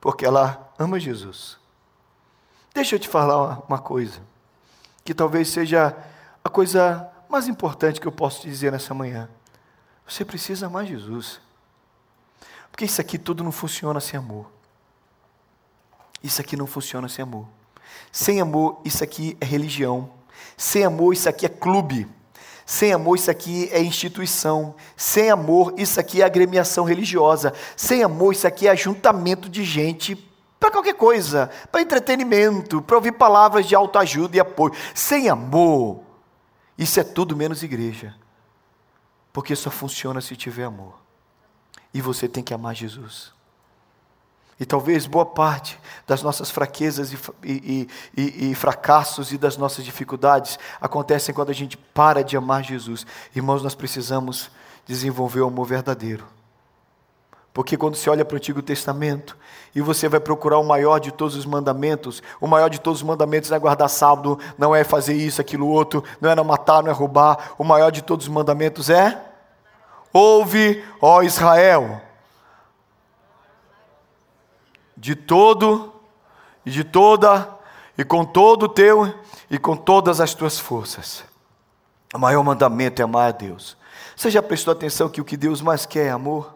Porque 0.00 0.26
ela 0.26 0.72
ama 0.76 0.98
Jesus. 0.98 1.58
Deixa 2.74 2.96
eu 2.96 2.98
te 2.98 3.08
falar 3.08 3.62
uma 3.68 3.78
coisa, 3.78 4.20
que 5.04 5.14
talvez 5.14 5.48
seja 5.50 5.96
a 6.42 6.48
coisa 6.48 7.08
mais 7.28 7.46
importante 7.46 8.00
que 8.00 8.08
eu 8.08 8.12
posso 8.12 8.40
te 8.40 8.48
dizer 8.48 8.72
nessa 8.72 8.92
manhã. 8.92 9.28
Você 10.06 10.24
precisa 10.24 10.66
amar 10.66 10.86
Jesus. 10.86 11.40
Porque 12.70 12.84
isso 12.84 13.00
aqui 13.00 13.18
tudo 13.18 13.42
não 13.42 13.52
funciona 13.52 14.00
sem 14.00 14.18
amor. 14.18 14.46
isso 16.22 16.40
aqui 16.40 16.56
não 16.56 16.66
funciona 16.66 17.08
sem 17.08 17.22
amor. 17.22 17.46
Sem 18.10 18.40
amor, 18.40 18.80
isso 18.84 19.02
aqui 19.04 19.36
é 19.40 19.44
religião. 19.44 20.10
Sem 20.56 20.84
amor, 20.84 21.12
isso 21.12 21.28
aqui 21.28 21.46
é 21.46 21.48
clube. 21.48 22.08
Sem 22.64 22.92
amor, 22.92 23.16
isso 23.16 23.30
aqui 23.30 23.68
é 23.72 23.80
instituição. 23.80 24.74
Sem 24.96 25.30
amor, 25.30 25.74
isso 25.76 26.00
aqui 26.00 26.20
é 26.20 26.24
agremiação 26.24 26.84
religiosa. 26.84 27.52
Sem 27.76 28.02
amor, 28.02 28.32
isso 28.32 28.46
aqui 28.46 28.66
é 28.66 28.70
ajuntamento 28.70 29.48
de 29.48 29.64
gente 29.64 30.16
para 30.58 30.70
qualquer 30.70 30.94
coisa, 30.94 31.50
para 31.70 31.82
entretenimento, 31.82 32.82
para 32.82 32.96
ouvir 32.96 33.12
palavras 33.12 33.66
de 33.66 33.74
autoajuda 33.74 34.36
e 34.36 34.40
apoio. 34.40 34.74
Sem 34.94 35.28
amor, 35.28 36.00
isso 36.76 36.98
é 36.98 37.04
tudo 37.04 37.36
menos 37.36 37.62
igreja. 37.62 38.14
Porque 39.36 39.54
só 39.54 39.70
funciona 39.70 40.22
se 40.22 40.34
tiver 40.34 40.64
amor. 40.64 40.94
E 41.92 42.00
você 42.00 42.26
tem 42.26 42.42
que 42.42 42.54
amar 42.54 42.74
Jesus. 42.74 43.34
E 44.58 44.64
talvez 44.64 45.04
boa 45.04 45.26
parte 45.26 45.78
das 46.06 46.22
nossas 46.22 46.50
fraquezas 46.50 47.12
e, 47.12 47.18
e, 47.44 47.88
e, 48.16 48.50
e, 48.50 48.54
fracassos 48.54 49.32
e 49.32 49.36
das 49.36 49.58
nossas 49.58 49.84
dificuldades 49.84 50.58
acontecem 50.80 51.34
quando 51.34 51.50
a 51.50 51.52
gente 51.52 51.76
para 51.76 52.24
de 52.24 52.34
amar 52.34 52.64
Jesus. 52.64 53.06
Irmãos, 53.34 53.62
nós 53.62 53.74
precisamos 53.74 54.50
desenvolver 54.86 55.42
o 55.42 55.48
amor 55.48 55.66
verdadeiro. 55.66 56.24
Porque 57.56 57.74
quando 57.74 57.96
você 57.96 58.08
olha 58.08 58.22
para 58.22 58.34
o 58.34 58.36
Antigo 58.36 58.60
Testamento 58.60 59.34
e 59.74 59.80
você 59.82 60.08
vai 60.08 60.20
procurar 60.20 60.58
o 60.58 60.64
maior 60.64 60.98
de 60.98 61.10
todos 61.10 61.36
os 61.36 61.44
mandamentos, 61.44 62.22
o 62.38 62.46
maior 62.46 62.68
de 62.68 62.80
todos 62.80 63.00
os 63.00 63.06
mandamentos 63.06 63.48
não 63.50 63.56
é 63.56 63.60
guardar 63.60 63.88
sábado, 63.90 64.38
não 64.56 64.74
é 64.74 64.84
fazer 64.84 65.14
isso, 65.14 65.40
aquilo, 65.40 65.66
outro, 65.66 66.04
não 66.20 66.30
é 66.30 66.34
não 66.34 66.44
matar, 66.44 66.82
não 66.82 66.90
é 66.90 66.94
roubar. 66.94 67.54
O 67.58 67.64
maior 67.64 67.90
de 67.90 68.02
todos 68.02 68.26
os 68.26 68.32
mandamentos 68.32 68.90
é: 68.90 69.25
Ouve, 70.16 70.82
ó 70.98 71.22
Israel 71.22 72.00
de 74.96 75.14
todo 75.14 75.92
e 76.64 76.70
de 76.70 76.82
toda 76.82 77.54
e 77.98 78.02
com 78.02 78.24
todo 78.24 78.62
o 78.62 78.68
teu 78.68 79.14
e 79.50 79.58
com 79.58 79.76
todas 79.76 80.18
as 80.18 80.32
tuas 80.32 80.58
forças. 80.58 81.22
O 82.14 82.18
maior 82.18 82.42
mandamento 82.42 83.02
é 83.02 83.04
amar 83.04 83.28
a 83.28 83.32
Deus. 83.32 83.76
Você 84.16 84.30
já 84.30 84.42
prestou 84.42 84.72
atenção 84.72 85.10
que 85.10 85.20
o 85.20 85.24
que 85.24 85.36
Deus 85.36 85.60
mais 85.60 85.84
quer 85.84 86.06
é 86.06 86.10
amor? 86.10 86.55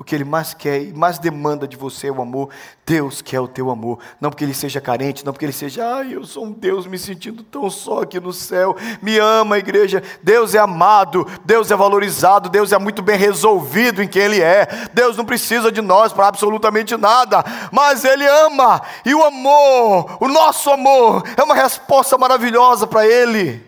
O 0.00 0.04
que 0.04 0.14
Ele 0.14 0.22
mais 0.22 0.54
quer 0.54 0.80
e 0.80 0.92
mais 0.92 1.18
demanda 1.18 1.66
de 1.66 1.76
você 1.76 2.06
é 2.06 2.12
o 2.12 2.22
amor. 2.22 2.50
Deus 2.86 3.20
quer 3.20 3.40
o 3.40 3.48
teu 3.48 3.68
amor. 3.68 3.98
Não 4.20 4.30
porque 4.30 4.44
Ele 4.44 4.54
seja 4.54 4.80
carente, 4.80 5.26
não 5.26 5.32
porque 5.32 5.44
Ele 5.44 5.52
seja, 5.52 5.84
ai, 5.84 6.14
eu 6.14 6.24
sou 6.24 6.44
um 6.44 6.52
Deus 6.52 6.86
me 6.86 6.96
sentindo 6.96 7.42
tão 7.42 7.68
só 7.68 8.02
aqui 8.02 8.20
no 8.20 8.32
céu. 8.32 8.76
Me 9.02 9.18
ama, 9.18 9.58
igreja. 9.58 10.00
Deus 10.22 10.54
é 10.54 10.58
amado, 10.60 11.26
Deus 11.44 11.72
é 11.72 11.74
valorizado, 11.74 12.48
Deus 12.48 12.70
é 12.70 12.78
muito 12.78 13.02
bem 13.02 13.18
resolvido 13.18 14.00
em 14.00 14.06
quem 14.06 14.22
Ele 14.22 14.40
é. 14.40 14.68
Deus 14.94 15.16
não 15.16 15.24
precisa 15.24 15.72
de 15.72 15.80
nós 15.80 16.12
para 16.12 16.28
absolutamente 16.28 16.96
nada, 16.96 17.44
mas 17.72 18.04
Ele 18.04 18.24
ama. 18.24 18.80
E 19.04 19.12
o 19.12 19.24
amor, 19.24 20.16
o 20.20 20.28
nosso 20.28 20.70
amor, 20.70 21.24
é 21.36 21.42
uma 21.42 21.56
resposta 21.56 22.16
maravilhosa 22.16 22.86
para 22.86 23.04
Ele. 23.04 23.67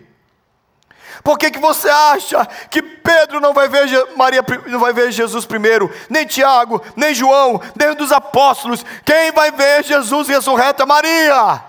Por 1.22 1.38
que, 1.38 1.50
que 1.50 1.58
você 1.58 1.88
acha 1.88 2.46
que 2.70 2.82
Pedro 2.82 3.40
não 3.40 3.52
vai 3.52 3.68
ver 3.68 3.86
Maria 4.16 4.44
não 4.66 4.78
vai 4.78 4.92
ver 4.92 5.12
Jesus 5.12 5.44
primeiro, 5.44 5.92
nem 6.08 6.26
Tiago, 6.26 6.82
nem 6.96 7.14
João, 7.14 7.60
nem 7.78 7.94
dos 7.94 8.10
apóstolos? 8.10 8.84
Quem 9.04 9.30
vai 9.32 9.50
ver 9.50 9.84
Jesus 9.84 10.28
ressurreto 10.28 10.82
é 10.82 10.86
Maria. 10.86 11.62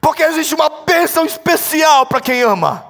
Porque 0.00 0.22
existe 0.22 0.54
uma 0.54 0.68
bênção 0.86 1.24
especial 1.24 2.06
para 2.06 2.20
quem 2.20 2.42
ama. 2.42 2.86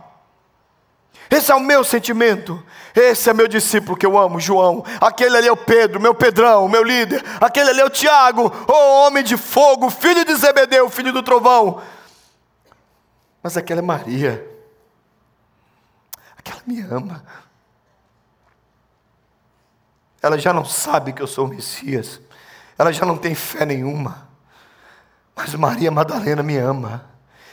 Esse 1.30 1.50
é 1.50 1.54
o 1.54 1.60
meu 1.60 1.82
sentimento. 1.84 2.62
Esse 2.94 3.30
é 3.30 3.32
meu 3.32 3.46
discípulo 3.46 3.96
que 3.96 4.04
eu 4.04 4.18
amo, 4.18 4.40
João. 4.40 4.84
Aquele 5.00 5.36
ali 5.36 5.48
é 5.48 5.52
o 5.52 5.56
Pedro, 5.56 6.00
meu 6.00 6.14
Pedrão, 6.14 6.68
meu 6.68 6.82
líder. 6.82 7.24
Aquele 7.40 7.70
ali 7.70 7.80
é 7.80 7.84
o 7.84 7.90
Tiago, 7.90 8.52
o 8.68 9.06
homem 9.06 9.22
de 9.22 9.36
fogo, 9.36 9.90
filho 9.90 10.24
de 10.24 10.34
Zebedeu, 10.34 10.88
filho 10.90 11.12
do 11.12 11.22
trovão. 11.22 11.80
Mas 13.42 13.56
aquela 13.56 13.80
é 13.80 13.82
Maria 13.82 14.49
Aquela 16.40 16.62
me 16.66 16.80
ama. 16.80 17.22
Ela 20.22 20.38
já 20.38 20.54
não 20.54 20.64
sabe 20.64 21.12
que 21.12 21.20
eu 21.20 21.26
sou 21.26 21.44
o 21.44 21.48
Messias. 21.48 22.18
Ela 22.78 22.92
já 22.92 23.04
não 23.04 23.18
tem 23.18 23.34
fé 23.34 23.66
nenhuma. 23.66 24.26
Mas 25.36 25.54
Maria 25.54 25.90
Madalena 25.90 26.42
me 26.42 26.56
ama. 26.56 27.04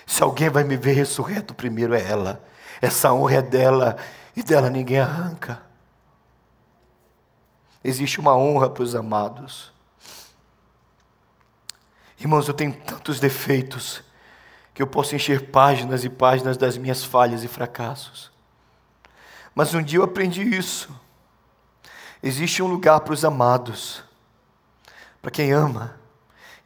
Se 0.06 0.24
alguém 0.24 0.50
vai 0.50 0.64
me 0.64 0.78
ver 0.78 0.94
ressurreto, 0.94 1.54
primeiro 1.54 1.94
é 1.94 2.02
ela. 2.02 2.42
Essa 2.82 3.12
honra 3.12 3.36
é 3.36 3.42
dela 3.42 3.98
e 4.34 4.42
dela 4.42 4.70
ninguém 4.70 5.00
arranca. 5.00 5.62
Existe 7.84 8.22
uma 8.22 8.38
honra 8.38 8.70
para 8.70 8.84
os 8.84 8.96
amados. 8.96 9.74
Irmãos, 12.18 12.48
eu 12.48 12.54
tenho 12.54 12.74
tantos 12.74 13.20
defeitos 13.20 14.02
que 14.74 14.82
eu 14.82 14.88
posso 14.88 15.14
encher 15.14 15.52
páginas 15.52 16.06
e 16.06 16.10
páginas 16.10 16.56
das 16.56 16.78
minhas 16.78 17.04
falhas 17.04 17.44
e 17.44 17.50
fracassos. 17.50 18.32
Mas 19.58 19.74
um 19.74 19.82
dia 19.82 19.98
eu 19.98 20.04
aprendi 20.04 20.44
isso. 20.44 20.88
Existe 22.22 22.62
um 22.62 22.68
lugar 22.68 23.00
para 23.00 23.12
os 23.12 23.26
amados, 23.26 24.04
para 25.20 25.32
quem 25.32 25.52
ama. 25.52 26.00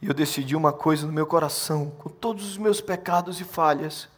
E 0.02 0.08
eu 0.08 0.12
decidi 0.12 0.54
uma 0.54 0.74
coisa 0.74 1.06
no 1.06 1.12
meu 1.12 1.26
coração, 1.26 1.88
com 1.88 2.10
todos 2.10 2.44
os 2.44 2.58
meus 2.58 2.82
pecados 2.82 3.40
e 3.40 3.44
falhas, 3.44 4.10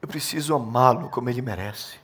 eu 0.00 0.08
preciso 0.08 0.54
amá-lo 0.54 1.10
como 1.10 1.28
ele 1.28 1.42
merece. 1.42 2.00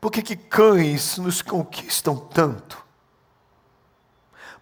Por 0.00 0.10
que, 0.10 0.22
que 0.22 0.34
cães 0.34 1.18
nos 1.18 1.42
conquistam 1.42 2.16
tanto? 2.16 2.82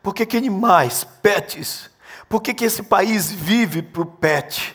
Por 0.03 0.13
que, 0.13 0.27
que 0.27 0.37
animais, 0.37 1.05
pets? 1.23 1.89
Por 2.29 2.43
que, 2.43 2.53
que 2.53 2.65
esse 2.65 2.83
país 2.83 3.31
vive 3.31 3.83
para 3.83 4.03
o 4.03 4.07
pet? 4.07 4.75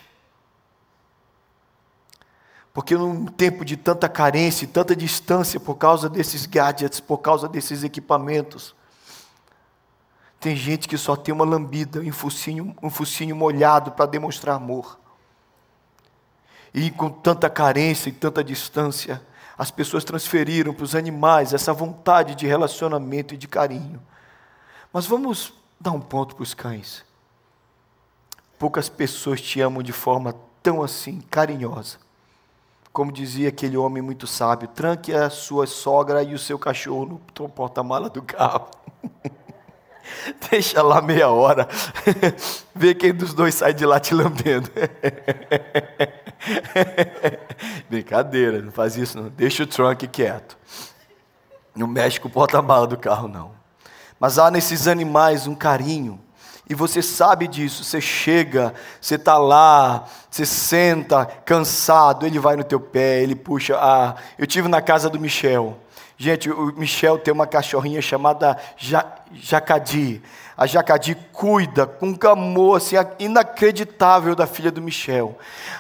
Porque 2.74 2.96
num 2.96 3.26
tempo 3.26 3.66
de 3.66 3.76
tanta 3.76 4.08
carência, 4.08 4.68
tanta 4.68 4.96
distância 4.96 5.60
por 5.60 5.76
causa 5.76 6.10
desses 6.10 6.46
gadgets, 6.46 7.00
por 7.00 7.18
causa 7.18 7.48
desses 7.48 7.84
equipamentos, 7.84 8.74
tem 10.40 10.56
gente 10.56 10.88
que 10.88 10.98
só 10.98 11.16
tem 11.16 11.34
uma 11.34 11.46
lambida, 11.46 12.00
um 12.00 12.12
focinho, 12.12 12.76
um 12.82 12.90
focinho 12.90 13.36
molhado 13.36 13.92
para 13.92 14.06
demonstrar 14.06 14.56
amor. 14.56 14.98
E 16.74 16.90
com 16.90 17.10
tanta 17.10 17.50
carência 17.50 18.10
e 18.10 18.14
tanta 18.14 18.44
distância, 18.44 19.22
as 19.58 19.70
pessoas 19.70 20.04
transferiram 20.04 20.74
para 20.74 20.84
os 20.86 20.96
animais 20.96 21.54
essa 21.54 21.74
vontade 21.74 22.34
de 22.34 22.48
relacionamento 22.48 23.34
e 23.34 23.38
de 23.38 23.48
carinho. 23.48 24.02
Mas 24.92 25.06
vamos 25.06 25.54
dar 25.80 25.92
um 25.92 26.02
ponto 26.02 26.36
para 26.36 26.44
os 26.44 26.54
cães. 26.54 27.06
Poucas 28.58 28.90
pessoas 28.90 29.42
te 29.42 29.60
amam 29.60 29.84
de 29.84 29.92
forma 29.92 30.34
tão 30.64 30.82
assim 30.82 31.22
carinhosa. 31.30 31.98
Como 32.94 33.12
dizia 33.12 33.50
aquele 33.50 33.78
homem 33.78 34.04
muito 34.04 34.28
sábio, 34.28 34.68
tranque 34.68 35.14
a 35.14 35.30
sua 35.30 35.66
sogra 35.66 36.22
e 36.24 36.34
o 36.34 36.40
seu 36.40 36.60
cachorro 36.60 37.22
no 37.40 37.50
porta-mala 37.50 38.10
do 38.10 38.22
carro. 38.22 38.70
Deixa 40.50 40.82
lá 40.82 41.02
meia 41.02 41.30
hora. 41.30 41.68
Vê 42.76 42.94
quem 42.94 43.14
dos 43.14 43.34
dois 43.34 43.56
sai 43.56 43.74
de 43.74 43.86
lá 43.86 44.00
te 44.00 44.14
lambendo. 44.14 44.70
Brincadeira, 47.90 48.62
não 48.62 48.72
faz 48.72 48.98
isso 48.98 49.22
não. 49.22 49.30
Deixa 49.30 49.64
o 49.64 49.68
trunk 49.68 50.08
quieto. 50.08 50.58
Não 51.74 51.88
mexe 51.88 52.20
com 52.20 52.28
o 52.28 52.32
porta-mala 52.32 52.86
do 52.86 52.98
carro, 52.98 53.28
não. 53.28 53.52
Mas 54.20 54.38
há 54.38 54.52
nesses 54.52 54.88
animais 54.88 55.48
um 55.48 55.56
carinho 55.56 56.20
e 56.72 56.74
você 56.74 57.02
sabe 57.02 57.50
disso, 57.50 57.84
você 57.84 58.00
chega, 58.00 58.74
você 59.02 59.16
está 59.16 59.38
lá, 59.38 60.06
você 60.30 60.46
senta 60.46 61.26
cansado, 61.26 62.26
ele 62.26 62.40
vai 62.40 62.56
no 62.56 62.64
teu 62.64 62.80
pé, 62.80 63.22
ele 63.22 63.36
puxa. 63.36 63.76
Ah, 63.78 64.16
eu 64.40 64.48
tive 64.48 64.70
na 64.70 64.82
casa 64.82 65.10
do 65.10 65.20
Michel. 65.20 65.78
Gente, 66.18 66.50
o 66.50 66.68
Michel 66.78 67.18
tem 67.18 67.34
uma 67.34 67.46
cachorrinha 67.46 68.02
chamada 68.02 68.58
ja, 68.78 69.06
Jacadi. 69.34 70.22
A 70.56 70.66
Jacadi 70.66 71.14
cuida 71.34 71.86
com 71.86 72.08
um 72.08 72.30
amor 72.30 72.78
assim, 72.78 72.96
inacreditável 73.20 74.34
da 74.34 74.48
filha 74.48 74.72
do 74.72 74.82
Michel. 74.82 75.38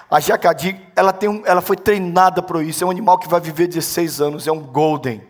A 0.10 0.20
Jacadi, 0.20 0.78
ela, 0.94 1.14
tem 1.14 1.30
um, 1.30 1.42
ela 1.46 1.62
foi 1.62 1.78
treinada 1.78 2.42
para 2.42 2.62
isso. 2.62 2.84
É 2.84 2.88
um 2.88 2.92
animal 2.92 3.18
que 3.18 3.30
vai 3.30 3.40
viver 3.40 3.68
16 3.68 4.20
anos, 4.20 4.46
é 4.46 4.52
um 4.52 4.60
golden. 4.60 5.22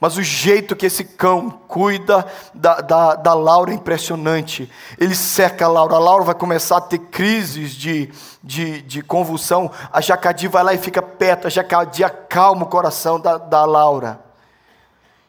Mas 0.00 0.16
o 0.18 0.22
jeito 0.22 0.76
que 0.76 0.86
esse 0.86 1.04
cão 1.04 1.50
cuida 1.66 2.26
da, 2.52 2.80
da, 2.80 3.14
da 3.14 3.34
Laura 3.34 3.70
é 3.70 3.74
impressionante. 3.74 4.70
Ele 4.98 5.14
seca 5.14 5.64
a 5.64 5.68
Laura, 5.68 5.94
a 5.94 5.98
Laura 5.98 6.24
vai 6.24 6.34
começar 6.34 6.76
a 6.76 6.80
ter 6.82 6.98
crises 6.98 7.72
de, 7.72 8.12
de, 8.42 8.82
de 8.82 9.02
convulsão. 9.02 9.70
A 9.90 10.02
Jacadi 10.02 10.48
vai 10.48 10.62
lá 10.62 10.74
e 10.74 10.78
fica 10.78 11.00
perto, 11.00 11.46
a 11.46 11.50
Jacadi 11.50 12.04
acalma 12.04 12.64
o 12.64 12.68
coração 12.68 13.18
da, 13.18 13.38
da 13.38 13.64
Laura. 13.64 14.20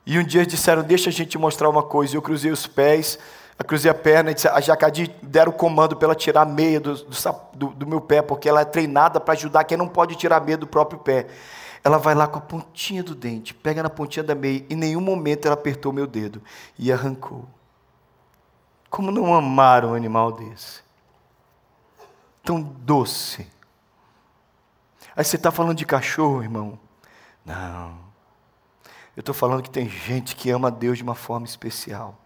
E 0.05 0.19
um 0.19 0.23
dia 0.23 0.45
disseram: 0.45 0.83
Deixa 0.83 1.09
a 1.09 1.13
gente 1.13 1.37
mostrar 1.37 1.69
uma 1.69 1.83
coisa. 1.83 2.17
Eu 2.17 2.21
cruzei 2.21 2.51
os 2.51 2.67
pés, 2.67 3.17
eu 3.57 3.63
cruzei 3.63 3.89
a 3.89 3.93
perna, 3.93 4.33
a 4.51 4.61
Jacadi 4.61 5.15
deram 5.21 5.51
o 5.51 5.55
comando 5.55 5.95
para 5.95 6.07
ela 6.07 6.15
tirar 6.15 6.41
a 6.41 6.45
meia 6.45 6.79
do, 6.79 6.93
do, 7.53 7.67
do 7.67 7.87
meu 7.87 8.01
pé, 8.01 8.21
porque 8.21 8.49
ela 8.49 8.61
é 8.61 8.65
treinada 8.65 9.19
para 9.19 9.33
ajudar 9.33 9.63
quem 9.63 9.77
não 9.77 9.87
pode 9.87 10.15
tirar 10.15 10.37
a 10.37 10.41
meia 10.41 10.57
do 10.57 10.67
próprio 10.67 10.99
pé. 10.99 11.27
Ela 11.83 11.97
vai 11.97 12.15
lá 12.15 12.27
com 12.27 12.37
a 12.37 12.41
pontinha 12.41 13.03
do 13.03 13.15
dente, 13.15 13.53
pega 13.53 13.83
na 13.83 13.89
pontinha 13.89 14.23
da 14.23 14.35
meia, 14.35 14.65
e 14.69 14.73
em 14.73 14.77
nenhum 14.77 15.01
momento 15.01 15.45
ela 15.45 15.53
apertou 15.53 15.93
meu 15.93 16.07
dedo 16.07 16.41
e 16.77 16.91
arrancou. 16.91 17.47
Como 18.89 19.11
não 19.11 19.33
amar 19.33 19.85
um 19.85 19.93
animal 19.93 20.31
desse? 20.31 20.81
Tão 22.43 22.61
doce. 22.61 23.47
Aí 25.15 25.23
você 25.23 25.35
está 25.35 25.51
falando 25.51 25.77
de 25.77 25.85
cachorro, 25.85 26.41
irmão. 26.43 26.79
Não. 27.45 28.07
Eu 29.15 29.21
estou 29.21 29.33
falando 29.33 29.63
que 29.63 29.69
tem 29.69 29.89
gente 29.89 30.35
que 30.35 30.49
ama 30.49 30.69
Deus 30.69 30.97
de 30.97 31.03
uma 31.03 31.15
forma 31.15 31.45
especial. 31.45 32.17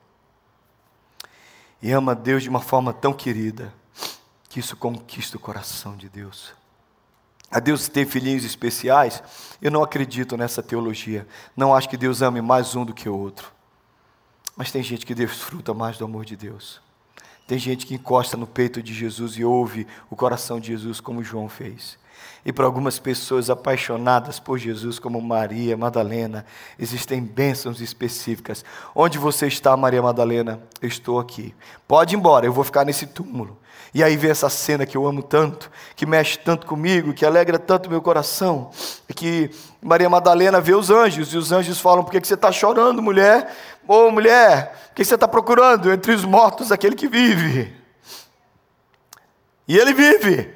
E 1.82 1.92
ama 1.92 2.14
Deus 2.14 2.44
de 2.44 2.50
uma 2.50 2.60
forma 2.60 2.94
tão 2.94 3.14
querida, 3.14 3.74
que 4.50 4.60
isso 4.60 4.76
conquista 4.76 5.38
o 5.38 5.40
coração 5.40 5.96
de 5.96 6.10
Deus. 6.10 6.54
A 7.52 7.60
Deus 7.60 7.90
ter 7.90 8.06
filhinhos 8.08 8.46
especiais, 8.46 9.22
eu 9.62 9.70
não 9.70 9.84
acredito 9.84 10.38
nessa 10.38 10.64
teologia. 10.64 11.28
Não 11.56 11.76
acho 11.76 11.90
que 11.90 11.98
Deus 11.98 12.22
ame 12.22 12.42
mais 12.42 12.76
um 12.76 12.86
do 12.86 12.94
que 12.94 13.10
o 13.10 13.18
outro. 13.18 13.52
Mas 14.56 14.72
tem 14.72 14.82
gente 14.82 15.06
que 15.06 15.14
desfruta 15.14 15.74
mais 15.74 15.98
do 15.98 16.06
amor 16.06 16.24
de 16.24 16.38
Deus. 16.38 16.80
Tem 17.46 17.60
gente 17.60 17.86
que 17.86 17.96
encosta 17.96 18.38
no 18.38 18.48
peito 18.48 18.82
de 18.82 18.94
Jesus 18.94 19.34
e 19.34 19.44
ouve 19.44 19.86
o 20.10 20.16
coração 20.16 20.60
de 20.60 20.68
Jesus, 20.68 21.02
como 21.02 21.24
João 21.24 21.50
fez. 21.50 22.00
E 22.46 22.54
para 22.54 22.66
algumas 22.66 22.98
pessoas 22.98 23.50
apaixonadas 23.50 24.40
por 24.40 24.58
Jesus, 24.58 24.98
como 24.98 25.22
Maria 25.22 25.76
Madalena, 25.76 26.46
existem 26.80 27.22
bênçãos 27.22 27.82
específicas. 27.82 28.64
Onde 28.96 29.18
você 29.18 29.48
está, 29.48 29.76
Maria 29.76 30.02
Madalena? 30.02 30.62
Eu 30.82 30.88
estou 30.88 31.20
aqui. 31.20 31.54
Pode 31.88 32.16
ir 32.16 32.18
embora, 32.18 32.46
eu 32.46 32.54
vou 32.54 32.64
ficar 32.64 32.86
nesse 32.86 33.06
túmulo. 33.06 33.60
E 33.94 34.02
aí 34.02 34.16
vem 34.16 34.32
essa 34.32 34.50
cena 34.50 34.86
que 34.86 34.96
eu 34.96 35.06
amo 35.06 35.22
tanto, 35.22 35.70
que 35.98 36.06
mexe 36.06 36.38
tanto 36.40 36.66
comigo, 36.66 37.14
que 37.14 37.26
alegra 37.26 37.60
tanto 37.60 37.90
meu 37.90 38.02
coração, 38.02 38.72
que 39.14 39.52
Maria 39.82 40.10
Madalena 40.10 40.62
vê 40.62 40.74
os 40.74 40.90
anjos, 40.90 41.34
e 41.34 41.38
os 41.38 41.52
anjos 41.52 41.80
falam: 41.80 42.04
Por 42.04 42.12
que 42.12 42.26
você 42.26 42.36
está 42.36 42.52
chorando, 42.52 43.02
mulher? 43.02 43.54
Ô 43.86 44.08
oh, 44.08 44.12
mulher, 44.12 44.90
o 44.92 44.96
que 44.96 45.04
você 45.04 45.16
está 45.16 45.28
procurando 45.28 45.92
entre 45.92 46.14
os 46.14 46.24
mortos 46.24 46.72
aquele 46.72 46.96
que 46.96 47.10
vive? 47.10 47.76
E 49.68 49.78
ele 49.78 49.94
vive. 49.94 50.54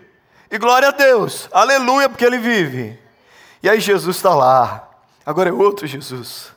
E 0.50 0.58
glória 0.58 0.88
a 0.88 0.91
Deus, 0.91 1.50
aleluia, 1.52 2.08
porque 2.08 2.24
ele 2.24 2.38
vive. 2.38 2.98
E 3.62 3.69
aí 3.69 3.82
Jesus 3.82 4.15
está 4.15 4.34
lá, 4.34 4.89
agora 5.26 5.50
é 5.50 5.54
outro 5.54 5.86
Jesus. 5.86 6.55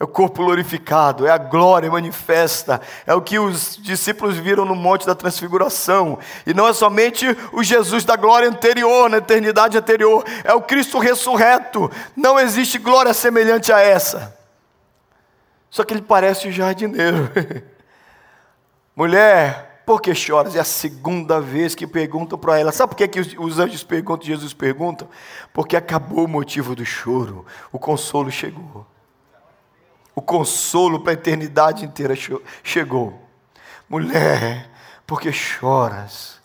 É 0.00 0.04
o 0.04 0.08
corpo 0.08 0.42
glorificado, 0.42 1.26
é 1.26 1.30
a 1.30 1.36
glória 1.36 1.90
manifesta, 1.90 2.80
é 3.06 3.12
o 3.12 3.20
que 3.20 3.38
os 3.38 3.76
discípulos 3.76 4.38
viram 4.38 4.64
no 4.64 4.74
Monte 4.74 5.06
da 5.06 5.14
Transfiguração. 5.14 6.18
E 6.46 6.54
não 6.54 6.66
é 6.66 6.72
somente 6.72 7.26
o 7.52 7.62
Jesus 7.62 8.02
da 8.02 8.16
glória 8.16 8.48
anterior, 8.48 9.10
na 9.10 9.18
eternidade 9.18 9.76
anterior, 9.76 10.24
é 10.42 10.54
o 10.54 10.62
Cristo 10.62 10.98
ressurreto. 10.98 11.90
Não 12.16 12.40
existe 12.40 12.78
glória 12.78 13.12
semelhante 13.12 13.70
a 13.74 13.78
essa. 13.78 14.34
Só 15.68 15.84
que 15.84 15.92
ele 15.92 16.00
parece 16.00 16.48
o 16.48 16.52
jardineiro. 16.52 17.30
Mulher, 18.96 19.82
por 19.84 20.00
que 20.00 20.14
choras? 20.14 20.56
É 20.56 20.60
a 20.60 20.64
segunda 20.64 21.42
vez 21.42 21.74
que 21.74 21.86
perguntam 21.86 22.38
para 22.38 22.58
ela. 22.58 22.72
Sabe 22.72 22.94
por 22.94 22.96
que, 22.96 23.06
que 23.06 23.38
os 23.38 23.58
anjos 23.58 23.84
perguntam, 23.84 24.26
Jesus 24.26 24.54
pergunta? 24.54 25.06
Porque 25.52 25.76
acabou 25.76 26.24
o 26.24 26.28
motivo 26.28 26.74
do 26.74 26.86
choro, 26.86 27.44
o 27.70 27.78
consolo 27.78 28.30
chegou. 28.30 28.86
O 30.20 30.22
consolo 30.22 31.00
para 31.00 31.12
a 31.12 31.14
eternidade 31.14 31.82
inteira 31.82 32.14
chegou. 32.62 33.18
Mulher, 33.88 34.70
por 35.06 35.18
que 35.18 35.32
choras? 35.32 36.38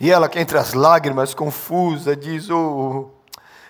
E 0.00 0.10
ela, 0.10 0.28
que 0.28 0.40
entre 0.40 0.58
as 0.58 0.74
lágrimas, 0.74 1.32
confusa, 1.32 2.16
diz: 2.16 2.50
Oh, 2.50 3.10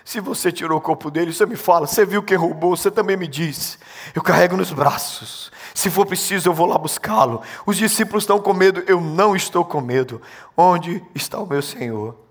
se 0.03 0.19
você 0.19 0.51
tirou 0.51 0.79
o 0.79 0.81
corpo 0.81 1.11
dele, 1.11 1.31
você 1.31 1.45
me 1.45 1.55
fala, 1.55 1.85
você 1.85 2.03
viu 2.03 2.23
quem 2.23 2.35
roubou, 2.35 2.75
você 2.75 2.89
também 2.89 3.15
me 3.15 3.27
disse. 3.27 3.77
Eu 4.15 4.23
carrego 4.23 4.57
nos 4.57 4.71
braços. 4.71 5.51
Se 5.71 5.87
for 5.87 6.07
preciso, 6.07 6.49
eu 6.49 6.53
vou 6.53 6.65
lá 6.65 6.79
buscá-lo. 6.79 7.43
Os 7.63 7.77
discípulos 7.77 8.23
estão 8.23 8.39
com 8.39 8.53
medo, 8.53 8.83
eu 8.87 8.99
não 8.99 9.35
estou 9.35 9.63
com 9.63 9.81
medo. 9.81 10.19
Onde 10.57 11.05
está 11.13 11.37
o 11.37 11.45
meu 11.45 11.61
Senhor? 11.61 12.22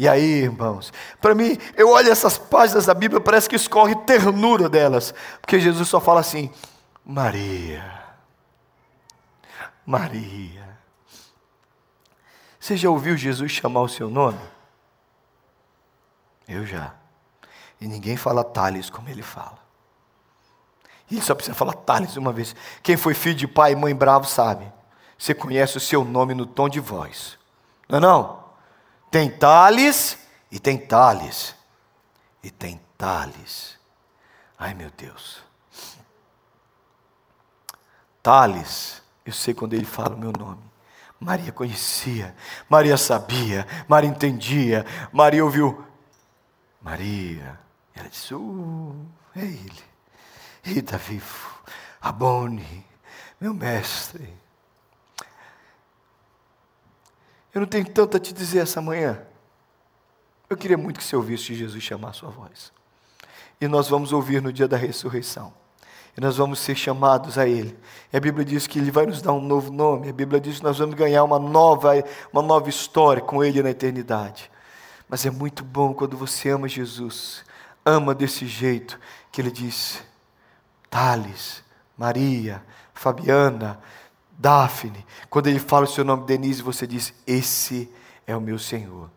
E 0.00 0.08
aí, 0.08 0.44
irmãos, 0.44 0.94
para 1.20 1.34
mim, 1.34 1.58
eu 1.76 1.90
olho 1.90 2.10
essas 2.10 2.38
páginas 2.38 2.86
da 2.86 2.94
Bíblia, 2.94 3.20
parece 3.20 3.46
que 3.46 3.54
escorre 3.54 3.94
ternura 3.94 4.66
delas, 4.66 5.12
porque 5.42 5.60
Jesus 5.60 5.90
só 5.90 6.00
fala 6.00 6.20
assim: 6.20 6.50
Maria, 7.04 7.84
Maria. 9.84 10.78
Você 12.58 12.78
já 12.78 12.88
ouviu 12.88 13.14
Jesus 13.14 13.52
chamar 13.52 13.82
o 13.82 13.88
seu 13.90 14.08
nome? 14.08 14.40
Eu 16.48 16.64
já. 16.64 16.94
E 17.78 17.86
ninguém 17.86 18.16
fala 18.16 18.42
Thales 18.42 18.88
como 18.88 19.10
ele 19.10 19.22
fala. 19.22 19.58
Ele 21.12 21.20
só 21.20 21.34
precisa 21.34 21.54
falar 21.54 21.74
Thales 21.74 22.16
uma 22.16 22.32
vez. 22.32 22.56
Quem 22.82 22.96
foi 22.96 23.12
filho 23.12 23.34
de 23.34 23.46
pai 23.46 23.72
e 23.72 23.76
mãe 23.76 23.94
bravo 23.94 24.26
sabe. 24.26 24.64
Você 25.18 25.34
conhece 25.34 25.76
o 25.76 25.80
seu 25.80 26.06
nome 26.06 26.32
no 26.32 26.46
tom 26.46 26.70
de 26.70 26.80
voz. 26.80 27.38
Não 27.86 27.98
é 27.98 28.00
não? 28.00 28.39
Tem 29.10 29.30
Thales 29.30 30.18
e 30.50 30.58
tem 30.58 30.78
Thales. 30.78 31.54
E 32.42 32.50
tem 32.50 32.80
Thales. 32.96 33.78
Ai 34.58 34.74
meu 34.74 34.90
Deus. 34.90 35.42
Thales, 38.22 39.02
eu 39.24 39.32
sei 39.32 39.54
quando 39.54 39.74
ele 39.74 39.84
fala 39.84 40.14
o 40.14 40.18
meu 40.18 40.32
nome. 40.32 40.62
Maria 41.18 41.52
conhecia, 41.52 42.34
Maria 42.68 42.96
sabia, 42.96 43.66
Maria 43.86 44.08
entendia, 44.08 44.86
Maria 45.12 45.44
ouviu. 45.44 45.84
Maria, 46.80 47.58
ela 47.94 48.08
disse: 48.08 48.34
uh, 48.34 49.06
é 49.36 49.44
ele. 49.44 49.84
Ele 50.64 50.80
está 50.80 50.96
vivo. 50.96 51.60
Abone, 52.00 52.86
meu 53.38 53.52
mestre. 53.52 54.34
Eu 57.54 57.60
não 57.60 57.68
tenho 57.68 57.84
tanto 57.88 58.16
a 58.16 58.20
te 58.20 58.32
dizer 58.32 58.60
essa 58.60 58.80
manhã. 58.80 59.20
Eu 60.48 60.56
queria 60.56 60.78
muito 60.78 60.98
que 60.98 61.04
você 61.04 61.16
ouvisse 61.16 61.54
Jesus 61.54 61.82
chamar 61.82 62.10
a 62.10 62.12
sua 62.12 62.30
voz. 62.30 62.72
E 63.60 63.68
nós 63.68 63.88
vamos 63.88 64.12
ouvir 64.12 64.40
no 64.40 64.52
dia 64.52 64.66
da 64.66 64.76
ressurreição. 64.76 65.52
E 66.16 66.20
nós 66.20 66.36
vamos 66.36 66.58
ser 66.58 66.74
chamados 66.74 67.38
a 67.38 67.46
Ele. 67.46 67.78
E 68.12 68.16
a 68.16 68.20
Bíblia 68.20 68.44
diz 68.44 68.66
que 68.66 68.78
Ele 68.78 68.90
vai 68.90 69.06
nos 69.06 69.22
dar 69.22 69.32
um 69.32 69.40
novo 69.40 69.72
nome. 69.72 70.08
A 70.08 70.12
Bíblia 70.12 70.40
diz 70.40 70.58
que 70.58 70.64
nós 70.64 70.78
vamos 70.78 70.94
ganhar 70.94 71.22
uma 71.24 71.38
nova, 71.38 71.92
uma 72.32 72.42
nova 72.42 72.68
história 72.68 73.22
com 73.22 73.44
Ele 73.44 73.62
na 73.62 73.70
eternidade. 73.70 74.50
Mas 75.08 75.26
é 75.26 75.30
muito 75.30 75.64
bom 75.64 75.92
quando 75.92 76.16
você 76.16 76.50
ama 76.50 76.68
Jesus, 76.68 77.44
ama 77.84 78.14
desse 78.14 78.46
jeito, 78.46 78.98
que 79.30 79.40
Ele 79.40 79.50
diz: 79.50 80.02
Thales, 80.88 81.62
Maria, 81.96 82.62
Fabiana, 82.94 83.80
Daphne. 84.40 85.04
Quando 85.28 85.48
Ele 85.48 85.58
fala 85.58 85.84
o 85.84 85.88
seu 85.88 86.02
nome, 86.02 86.24
Denise, 86.24 86.62
você 86.62 86.86
diz: 86.86 87.12
Esse 87.26 87.92
é 88.26 88.34
o 88.34 88.40
meu 88.40 88.58
Senhor 88.58 89.10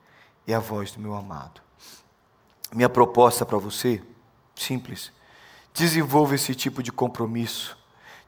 e 0.45 0.53
a 0.53 0.59
voz 0.59 0.91
do 0.91 0.99
meu 0.99 1.15
amado. 1.15 1.61
Minha 2.73 2.89
proposta 2.89 3.45
para 3.45 3.57
você, 3.57 4.03
simples, 4.53 5.13
desenvolva 5.73 6.35
esse 6.35 6.53
tipo 6.53 6.83
de 6.83 6.91
compromisso 6.91 7.77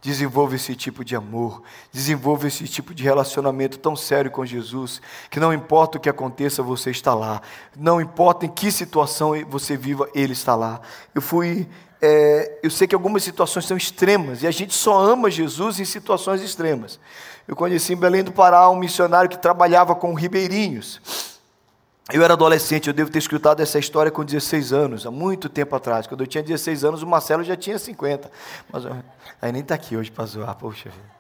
Desenvolva 0.06 0.54
esse 0.54 0.76
tipo 0.76 1.04
de 1.04 1.16
amor, 1.16 1.64
desenvolva 1.92 2.48
esse 2.48 2.68
tipo 2.68 2.94
de 2.94 3.02
relacionamento 3.02 3.80
tão 3.80 3.96
sério 3.96 4.30
com 4.30 4.46
Jesus, 4.46 5.02
que 5.32 5.40
não 5.40 5.52
importa 5.52 5.98
o 5.98 6.00
que 6.00 6.08
aconteça, 6.08 6.62
você 6.62 6.92
está 6.92 7.16
lá. 7.16 7.42
Não 7.76 8.00
importa 8.00 8.46
em 8.46 8.50
que 8.50 8.72
situação 8.72 9.32
você 9.50 9.76
viva, 9.76 10.08
Ele 10.14 10.34
está 10.34 10.56
lá. 10.56 10.80
Eu 11.16 11.24
fui, 11.24 11.68
é, 12.00 12.60
eu 12.62 12.70
sei 12.70 12.88
que 12.88 12.94
algumas 12.94 13.24
situações 13.24 13.66
são 13.66 13.76
extremas 13.76 14.44
e 14.44 14.48
a 14.48 14.52
gente 14.52 14.76
só 14.76 15.00
ama 15.00 15.32
Jesus 15.32 15.80
em 15.80 15.86
situações 15.86 16.40
extremas. 16.44 17.00
Eu 17.48 17.56
conheci 17.56 17.94
em 17.94 17.98
Belém 17.98 18.24
do 18.24 18.32
Pará 18.32 18.70
um 18.70 18.76
missionário 18.76 19.28
que 19.28 19.40
trabalhava 19.40 19.96
com 19.96 20.14
ribeirinhos. 20.14 21.02
Eu 22.14 22.24
era 22.24 22.34
adolescente, 22.34 22.88
eu 22.88 22.94
devo 22.94 23.10
ter 23.10 23.18
escutado 23.18 23.62
essa 23.62 23.80
história 23.80 24.12
com 24.12 24.24
16 24.24 24.72
anos, 24.72 25.08
há 25.08 25.12
muito 25.12 25.50
tempo 25.50 25.76
atrás. 25.76 26.06
Quando 26.06 26.22
eu 26.22 26.28
tinha 26.28 26.44
16 26.44 26.84
anos, 26.84 27.02
o 27.02 27.08
Marcelo 27.08 27.44
já 27.44 27.56
tinha 27.56 27.80
50. 27.80 28.30
Mas 28.72 28.86
aí 29.42 29.52
nem 29.52 29.64
está 29.64 29.74
aqui 29.74 29.98
hoje 29.98 30.12
para 30.12 30.26
zoar, 30.26 30.56
poxa 30.56 30.90
vida. 30.90 31.16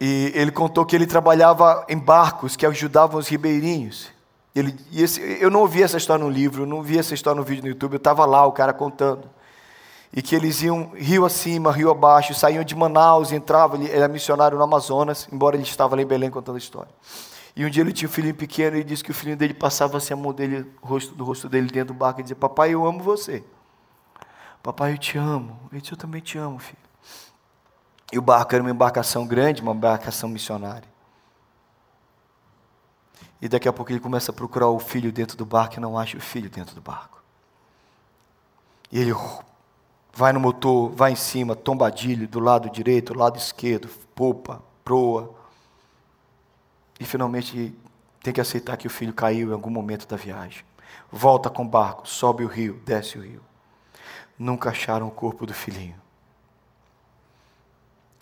E 0.00 0.32
ele 0.34 0.50
contou 0.50 0.86
que 0.86 0.96
ele 0.96 1.06
trabalhava 1.06 1.84
em 1.88 1.98
barcos 1.98 2.56
que 2.56 2.64
ajudavam 2.64 3.20
os 3.20 3.28
ribeirinhos. 3.28 4.08
Ele, 4.54 4.74
esse, 4.92 5.20
eu 5.40 5.50
não 5.50 5.60
ouvi 5.60 5.82
essa 5.82 5.98
história 5.98 6.24
no 6.24 6.30
livro, 6.30 6.66
não 6.66 6.82
vi 6.82 6.98
essa 6.98 7.14
história 7.14 7.38
no 7.38 7.44
vídeo 7.44 7.62
no 7.62 7.68
YouTube, 7.68 7.92
eu 7.92 7.98
estava 7.98 8.24
lá, 8.24 8.46
o 8.46 8.52
cara 8.52 8.72
contando. 8.72 9.28
E 10.12 10.20
que 10.20 10.34
eles 10.34 10.62
iam 10.62 10.90
rio 10.94 11.24
acima, 11.24 11.70
rio 11.70 11.90
abaixo, 11.90 12.34
saíam 12.34 12.64
de 12.64 12.74
Manaus, 12.74 13.30
entravam, 13.30 13.80
ele 13.80 13.90
era 13.90 14.08
missionário 14.08 14.56
no 14.56 14.64
Amazonas, 14.64 15.28
embora 15.30 15.54
ele 15.54 15.62
estava 15.62 15.94
lá 15.94 16.02
em 16.02 16.06
Belém 16.06 16.30
contando 16.30 16.56
a 16.56 16.58
história. 16.58 16.90
E 17.54 17.64
um 17.64 17.70
dia 17.70 17.82
ele 17.82 17.92
tinha 17.92 18.08
um 18.08 18.12
filhinho 18.12 18.34
pequeno 18.34 18.76
e 18.76 18.84
disse 18.84 19.04
que 19.04 19.10
o 19.10 19.14
filhinho 19.14 19.36
dele 19.36 19.52
passava 19.52 19.98
assim 19.98 20.14
a 20.14 20.16
mão 20.16 20.32
dele, 20.32 20.70
rosto, 20.80 21.14
do 21.14 21.24
rosto 21.24 21.48
dele 21.48 21.66
dentro 21.68 21.92
do 21.92 21.98
barco 21.98 22.20
e 22.20 22.22
dizia: 22.22 22.36
Papai, 22.36 22.70
eu 22.70 22.86
amo 22.86 23.00
você. 23.00 23.44
Papai, 24.62 24.92
eu 24.92 24.98
te 24.98 25.18
amo. 25.18 25.58
Ele 25.70 25.80
disse: 25.80 25.92
Eu 25.92 25.98
também 25.98 26.20
te 26.20 26.38
amo, 26.38 26.58
filho. 26.58 26.78
E 28.10 28.18
o 28.18 28.22
barco 28.22 28.54
era 28.54 28.62
uma 28.62 28.70
embarcação 28.70 29.26
grande, 29.26 29.62
uma 29.62 29.72
embarcação 29.72 30.28
missionária. 30.28 30.88
E 33.40 33.48
daqui 33.48 33.68
a 33.68 33.72
pouco 33.72 33.90
ele 33.90 34.00
começa 34.00 34.30
a 34.30 34.34
procurar 34.34 34.68
o 34.68 34.78
filho 34.78 35.10
dentro 35.10 35.36
do 35.36 35.44
barco 35.44 35.76
e 35.76 35.80
não 35.80 35.98
acha 35.98 36.16
o 36.16 36.20
filho 36.20 36.48
dentro 36.48 36.74
do 36.74 36.80
barco. 36.80 37.22
E 38.90 39.00
ele 39.00 39.12
vai 40.12 40.32
no 40.32 40.38
motor, 40.38 40.90
vai 40.90 41.12
em 41.12 41.16
cima, 41.16 41.56
tombadilho, 41.56 42.28
do 42.28 42.38
lado 42.38 42.70
direito, 42.70 43.14
do 43.14 43.18
lado 43.18 43.36
esquerdo, 43.38 43.88
popa, 44.14 44.62
proa. 44.84 45.34
E 47.02 47.04
finalmente 47.04 47.76
tem 48.22 48.32
que 48.32 48.40
aceitar 48.40 48.76
que 48.76 48.86
o 48.86 48.90
filho 48.90 49.12
caiu 49.12 49.50
em 49.50 49.52
algum 49.52 49.70
momento 49.70 50.06
da 50.06 50.16
viagem. 50.16 50.64
Volta 51.10 51.50
com 51.50 51.64
o 51.64 51.68
barco, 51.68 52.08
sobe 52.08 52.44
o 52.44 52.46
rio, 52.46 52.80
desce 52.86 53.18
o 53.18 53.22
rio. 53.22 53.42
Nunca 54.38 54.70
acharam 54.70 55.08
o 55.08 55.10
corpo 55.10 55.44
do 55.44 55.52
filhinho. 55.52 56.00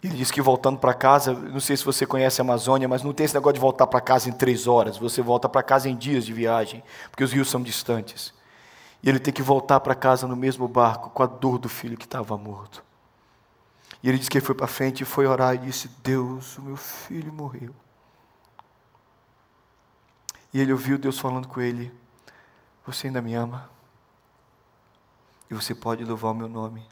Ele 0.02 0.16
diz 0.16 0.30
que 0.30 0.40
voltando 0.40 0.78
para 0.78 0.94
casa, 0.94 1.34
não 1.34 1.60
sei 1.60 1.76
se 1.76 1.84
você 1.84 2.06
conhece 2.06 2.40
a 2.40 2.44
Amazônia, 2.44 2.88
mas 2.88 3.02
não 3.02 3.12
tem 3.12 3.26
esse 3.26 3.34
negócio 3.34 3.52
de 3.52 3.60
voltar 3.60 3.86
para 3.86 4.00
casa 4.00 4.30
em 4.30 4.32
três 4.32 4.66
horas. 4.66 4.96
Você 4.96 5.20
volta 5.20 5.46
para 5.46 5.62
casa 5.62 5.86
em 5.86 5.94
dias 5.94 6.24
de 6.24 6.32
viagem, 6.32 6.82
porque 7.10 7.22
os 7.22 7.32
rios 7.32 7.50
são 7.50 7.60
distantes. 7.60 8.32
E 9.02 9.10
ele 9.10 9.18
tem 9.18 9.32
que 9.32 9.42
voltar 9.42 9.78
para 9.80 9.94
casa 9.94 10.26
no 10.26 10.36
mesmo 10.36 10.66
barco, 10.66 11.10
com 11.10 11.22
a 11.22 11.26
dor 11.26 11.58
do 11.58 11.68
filho 11.68 11.98
que 11.98 12.06
estava 12.06 12.34
morto. 12.38 12.82
E 14.02 14.08
ele 14.08 14.16
disse 14.16 14.30
que 14.30 14.38
ele 14.38 14.46
foi 14.46 14.54
para 14.54 14.66
frente 14.66 15.02
e 15.02 15.04
foi 15.04 15.26
orar 15.26 15.54
e 15.54 15.58
disse: 15.58 15.90
Deus, 16.02 16.56
o 16.56 16.62
meu 16.62 16.76
filho 16.76 17.30
morreu. 17.30 17.74
E 20.52 20.60
ele 20.60 20.72
ouviu 20.72 20.98
Deus 20.98 21.18
falando 21.18 21.48
com 21.48 21.60
ele: 21.60 21.92
Você 22.86 23.06
ainda 23.06 23.22
me 23.22 23.34
ama? 23.34 23.70
E 25.50 25.54
você 25.54 25.74
pode 25.74 26.04
louvar 26.04 26.32
o 26.32 26.34
meu 26.34 26.48
nome. 26.48 26.86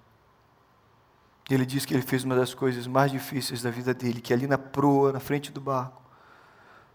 E 1.49 1.55
ele 1.55 1.65
diz 1.65 1.85
que 1.87 1.95
ele 1.95 2.03
fez 2.03 2.25
uma 2.25 2.37
das 2.37 2.53
coisas 2.53 2.87
mais 2.87 3.11
difíceis 3.11 3.63
da 3.63 3.71
vida 3.71 3.95
dele, 3.95 4.21
que 4.21 4.33
é 4.33 4.37
ali 4.37 4.47
na 4.47 4.59
proa, 4.59 5.13
na 5.13 5.21
frente 5.21 5.51
do 5.51 5.61
barco, 5.61 6.03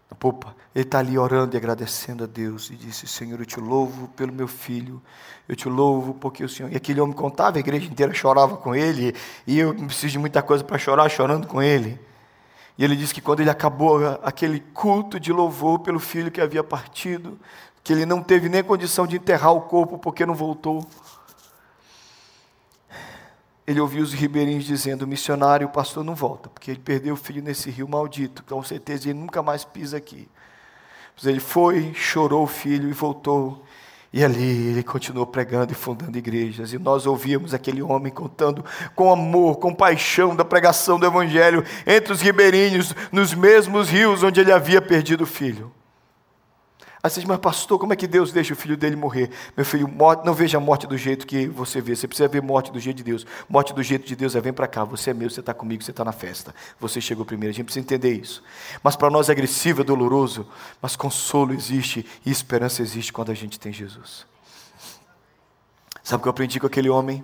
na 0.08 0.16
popa, 0.16 0.54
ele 0.74 0.84
está 0.84 1.00
ali 1.00 1.18
orando 1.18 1.56
e 1.56 1.58
agradecendo 1.58 2.22
a 2.22 2.26
Deus, 2.26 2.70
e 2.70 2.76
disse: 2.76 3.06
Senhor, 3.08 3.40
eu 3.40 3.46
te 3.46 3.58
louvo 3.58 4.08
pelo 4.08 4.32
meu 4.32 4.46
filho, 4.46 5.02
eu 5.48 5.56
te 5.56 5.68
louvo 5.68 6.14
porque 6.14 6.44
o 6.44 6.48
Senhor. 6.48 6.70
E 6.70 6.76
aquele 6.76 7.00
homem 7.00 7.14
contava, 7.16 7.56
a 7.56 7.60
igreja 7.60 7.86
inteira 7.86 8.14
chorava 8.14 8.56
com 8.56 8.74
ele, 8.74 9.14
e 9.46 9.58
eu 9.58 9.74
preciso 9.74 10.12
de 10.12 10.18
muita 10.18 10.42
coisa 10.42 10.62
para 10.62 10.78
chorar, 10.78 11.08
chorando 11.08 11.46
com 11.46 11.60
ele. 11.60 11.98
E 12.76 12.84
ele 12.84 12.96
disse 12.96 13.14
que 13.14 13.20
quando 13.20 13.40
ele 13.40 13.50
acabou 13.50 13.98
aquele 14.22 14.60
culto 14.60 15.20
de 15.20 15.32
louvor 15.32 15.78
pelo 15.80 16.00
filho 16.00 16.30
que 16.30 16.40
havia 16.40 16.64
partido, 16.64 17.38
que 17.82 17.92
ele 17.92 18.04
não 18.04 18.22
teve 18.22 18.48
nem 18.48 18.64
condição 18.64 19.06
de 19.06 19.16
enterrar 19.16 19.52
o 19.52 19.62
corpo 19.62 19.98
porque 19.98 20.26
não 20.26 20.34
voltou 20.34 20.86
ele 23.66 23.80
ouviu 23.80 24.02
os 24.02 24.12
ribeirinhos 24.12 24.64
dizendo: 24.64 25.02
o 25.02 25.06
missionário, 25.06 25.66
o 25.66 25.70
pastor 25.70 26.04
não 26.04 26.14
volta, 26.14 26.48
porque 26.48 26.70
ele 26.70 26.80
perdeu 26.80 27.14
o 27.14 27.16
filho 27.16 27.42
nesse 27.42 27.70
rio 27.70 27.88
maldito, 27.88 28.44
com 28.44 28.62
certeza 28.62 29.08
ele 29.08 29.18
nunca 29.18 29.42
mais 29.42 29.64
pisa 29.64 29.96
aqui. 29.96 30.28
Mas 31.16 31.26
ele 31.26 31.40
foi, 31.40 31.94
chorou 31.94 32.44
o 32.44 32.46
filho 32.46 32.88
e 32.88 32.92
voltou. 32.92 33.63
E 34.16 34.22
ali 34.22 34.68
ele 34.68 34.84
continuou 34.84 35.26
pregando 35.26 35.72
e 35.72 35.74
fundando 35.74 36.16
igrejas. 36.16 36.72
E 36.72 36.78
nós 36.78 37.04
ouvíamos 37.04 37.52
aquele 37.52 37.82
homem 37.82 38.12
contando 38.12 38.64
com 38.94 39.12
amor, 39.12 39.56
com 39.56 39.74
paixão 39.74 40.36
da 40.36 40.44
pregação 40.44 41.00
do 41.00 41.04
Evangelho 41.04 41.64
entre 41.84 42.12
os 42.12 42.20
ribeirinhos, 42.20 42.94
nos 43.10 43.34
mesmos 43.34 43.88
rios 43.88 44.22
onde 44.22 44.40
ele 44.40 44.52
havia 44.52 44.80
perdido 44.80 45.24
o 45.24 45.26
filho. 45.26 45.72
Aí 47.04 47.10
você 47.10 47.20
diz, 47.20 47.28
mas 47.28 47.38
pastor, 47.38 47.78
como 47.78 47.92
é 47.92 47.96
que 47.96 48.06
Deus 48.06 48.32
deixa 48.32 48.54
o 48.54 48.56
filho 48.56 48.78
dele 48.78 48.96
morrer? 48.96 49.28
Meu 49.54 49.66
filho, 49.66 49.86
não 50.24 50.32
veja 50.32 50.56
a 50.56 50.60
morte 50.60 50.86
do 50.86 50.96
jeito 50.96 51.26
que 51.26 51.46
você 51.46 51.78
vê. 51.78 51.94
Você 51.94 52.08
precisa 52.08 52.26
ver 52.26 52.40
morte 52.40 52.72
do 52.72 52.80
jeito 52.80 52.96
de 52.96 53.02
Deus. 53.02 53.26
Morte 53.46 53.74
do 53.74 53.82
jeito 53.82 54.06
de 54.06 54.16
Deus 54.16 54.34
é 54.34 54.40
vem 54.40 54.54
para 54.54 54.66
cá, 54.66 54.84
você 54.84 55.10
é 55.10 55.14
meu, 55.14 55.28
você 55.28 55.40
está 55.40 55.52
comigo, 55.52 55.82
você 55.82 55.90
está 55.90 56.02
na 56.02 56.12
festa. 56.12 56.54
Você 56.80 57.02
chegou 57.02 57.26
primeiro. 57.26 57.50
A 57.50 57.54
gente 57.54 57.66
precisa 57.66 57.84
entender 57.84 58.14
isso. 58.14 58.42
Mas 58.82 58.96
para 58.96 59.10
nós 59.10 59.28
é 59.28 59.32
agressivo, 59.32 59.82
é 59.82 59.84
doloroso. 59.84 60.48
Mas 60.80 60.96
consolo 60.96 61.52
existe 61.52 62.06
e 62.24 62.30
esperança 62.30 62.80
existe 62.80 63.12
quando 63.12 63.30
a 63.30 63.34
gente 63.34 63.60
tem 63.60 63.70
Jesus. 63.70 64.24
Sabe 66.02 66.20
o 66.20 66.22
que 66.22 66.28
eu 66.28 66.30
aprendi 66.30 66.58
com 66.58 66.66
aquele 66.66 66.88
homem? 66.88 67.22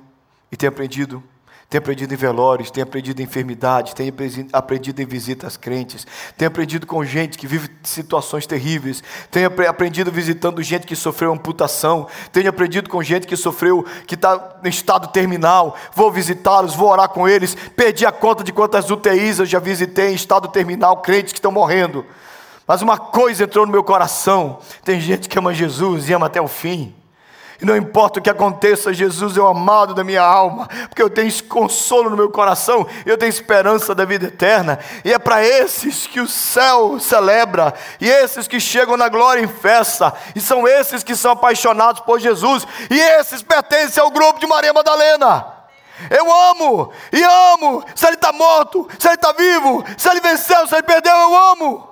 E 0.53 0.59
tenho 0.59 0.71
aprendido 0.71 1.25
tem 1.71 1.79
aprendido 1.79 2.13
em 2.13 2.17
velórios, 2.17 2.69
tem 2.69 2.83
aprendido 2.83 3.21
em 3.21 3.25
enfermidades, 3.25 3.95
tem 3.95 4.13
aprendido 4.53 5.01
em 5.01 5.07
visitas 5.07 5.57
crentes, 5.57 6.05
tem 6.37 6.49
aprendido 6.49 6.85
com 6.85 7.05
gente 7.05 7.39
que 7.39 7.47
vive 7.47 7.71
situações 7.85 8.45
terríveis, 8.45 9.05
tem 9.31 9.45
aprendido 9.45 10.11
visitando 10.11 10.61
gente 10.65 10.85
que 10.85 10.97
sofreu 10.97 11.33
amputação, 11.33 12.09
tenho 12.33 12.51
aprendido 12.51 12.91
com 12.91 13.01
gente 13.01 13.25
que 13.25 13.37
sofreu, 13.37 13.87
que 14.05 14.17
está 14.17 14.59
em 14.65 14.69
estado 14.69 15.13
terminal. 15.13 15.77
Vou 15.95 16.11
visitá-los, 16.11 16.75
vou 16.75 16.89
orar 16.89 17.09
com 17.09 17.29
eles, 17.29 17.55
perdi 17.77 18.05
a 18.05 18.11
conta 18.11 18.43
de 18.43 18.53
quantas 18.53 18.91
UTIs 18.91 19.39
eu 19.39 19.47
já 19.47 19.61
visitei 19.61 20.11
em 20.11 20.15
estado 20.15 20.49
terminal, 20.49 20.97
crentes 20.97 21.33
que 21.33 21.39
estão 21.39 21.53
morrendo. 21.53 22.05
Mas 22.67 22.83
uma 22.83 22.99
coisa 22.99 23.45
entrou 23.45 23.65
no 23.65 23.71
meu 23.71 23.85
coração: 23.85 24.59
tem 24.83 25.01
gente 25.01 25.29
que 25.29 25.39
ama 25.39 25.55
Jesus 25.55 26.09
e 26.09 26.13
ama 26.13 26.27
até 26.27 26.43
o 26.43 26.49
fim. 26.49 26.93
E 27.61 27.67
não 27.67 27.77
importa 27.77 28.19
o 28.19 28.23
que 28.23 28.31
aconteça, 28.31 28.93
Jesus 28.93 29.37
é 29.37 29.41
o 29.41 29.47
amado 29.47 29.95
da 29.95 30.03
minha 30.03 30.23
alma, 30.23 30.67
porque 30.89 31.03
eu 31.03 31.11
tenho 31.11 31.31
consolo 31.45 32.09
no 32.09 32.17
meu 32.17 32.31
coração, 32.31 32.87
eu 33.05 33.19
tenho 33.19 33.29
esperança 33.29 33.95
da 33.95 34.07
vida 34.07 34.29
eterna. 34.29 34.79
E 35.05 35.13
é 35.13 35.19
para 35.19 35.45
esses 35.45 36.07
que 36.07 36.21
o 36.21 36.27
céu 36.27 36.99
celebra, 36.99 37.75
e 38.01 38.09
esses 38.09 38.49
que 38.49 38.59
chegam 38.59 38.97
na 38.97 39.11
glória 39.11 39.43
em 39.43 39.49
festa, 39.49 40.15
e 40.35 40.41
são 40.41 40.67
esses 40.67 41.05
que 41.05 41.15
são 41.15 41.33
apaixonados 41.33 42.01
por 42.01 42.19
Jesus, 42.19 42.67
e 42.89 42.99
esses 42.99 43.43
pertencem 43.43 44.03
ao 44.03 44.11
grupo 44.11 44.41
de 44.41 44.47
Maria 44.47 44.73
Madalena. 44.73 45.61
Eu 46.09 46.33
amo 46.33 46.91
e 47.13 47.23
amo. 47.23 47.85
Se 47.95 48.07
ele 48.07 48.15
está 48.15 48.33
morto, 48.33 48.89
se 48.99 49.07
ele 49.07 49.17
está 49.17 49.33
vivo, 49.33 49.85
se 49.99 50.09
ele 50.09 50.21
venceu, 50.21 50.67
se 50.67 50.75
ele 50.75 50.83
perdeu, 50.83 51.15
eu 51.15 51.37
amo. 51.37 51.91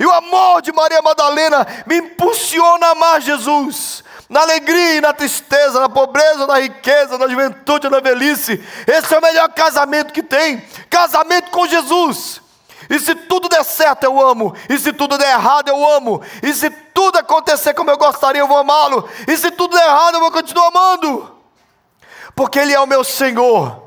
E 0.00 0.04
o 0.04 0.10
amor 0.10 0.60
de 0.60 0.72
Maria 0.72 1.00
Madalena 1.00 1.64
me 1.86 1.98
impulsiona 1.98 2.88
a 2.88 2.90
amar 2.90 3.20
Jesus 3.20 4.02
na 4.34 4.40
alegria 4.40 4.96
e 4.96 5.00
na 5.00 5.12
tristeza, 5.12 5.78
na 5.78 5.88
pobreza, 5.88 6.44
na 6.44 6.58
riqueza, 6.58 7.16
na 7.16 7.28
juventude, 7.28 7.88
na 7.88 8.00
velhice. 8.00 8.60
Esse 8.84 9.14
é 9.14 9.18
o 9.18 9.22
melhor 9.22 9.48
casamento 9.50 10.12
que 10.12 10.24
tem 10.24 10.60
casamento 10.90 11.52
com 11.52 11.68
Jesus. 11.68 12.42
E 12.90 12.98
se 12.98 13.14
tudo 13.14 13.48
der 13.48 13.62
certo, 13.62 14.02
eu 14.02 14.20
amo. 14.20 14.52
E 14.68 14.76
se 14.76 14.92
tudo 14.92 15.16
der 15.16 15.34
errado, 15.34 15.68
eu 15.68 15.88
amo. 15.88 16.20
E 16.42 16.52
se 16.52 16.68
tudo 16.68 17.16
acontecer 17.16 17.74
como 17.74 17.92
eu 17.92 17.96
gostaria, 17.96 18.40
eu 18.40 18.48
vou 18.48 18.58
amá-lo. 18.58 19.08
E 19.28 19.36
se 19.36 19.52
tudo 19.52 19.76
der 19.76 19.86
errado, 19.86 20.14
eu 20.14 20.20
vou 20.20 20.32
continuar 20.32 20.66
amando. 20.66 21.32
Porque 22.34 22.58
Ele 22.58 22.72
é 22.72 22.80
o 22.80 22.88
meu 22.88 23.04
Senhor. 23.04 23.83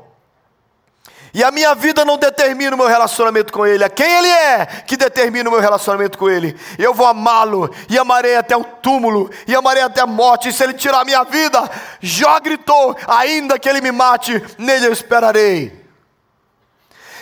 E 1.34 1.44
a 1.44 1.50
minha 1.50 1.74
vida 1.74 2.04
não 2.04 2.16
determina 2.16 2.74
o 2.74 2.78
meu 2.78 2.86
relacionamento 2.86 3.52
com 3.52 3.66
Ele, 3.66 3.84
é 3.84 3.88
quem 3.88 4.10
Ele 4.10 4.28
é 4.28 4.66
que 4.66 4.96
determina 4.96 5.48
o 5.48 5.52
meu 5.52 5.60
relacionamento 5.60 6.16
com 6.16 6.28
Ele. 6.28 6.58
Eu 6.78 6.94
vou 6.94 7.06
amá-lo 7.06 7.74
e 7.88 7.98
amarei 7.98 8.36
até 8.36 8.56
o 8.56 8.64
túmulo 8.64 9.30
e 9.46 9.54
amarei 9.54 9.82
até 9.82 10.00
a 10.00 10.06
morte. 10.06 10.48
E 10.48 10.52
se 10.52 10.62
Ele 10.64 10.74
tirar 10.74 11.00
a 11.00 11.04
minha 11.04 11.24
vida, 11.24 11.70
já 12.00 12.38
gritou, 12.38 12.96
ainda 13.06 13.58
que 13.58 13.68
Ele 13.68 13.80
me 13.80 13.92
mate, 13.92 14.42
nele 14.56 14.86
eu 14.86 14.92
esperarei. 14.92 15.86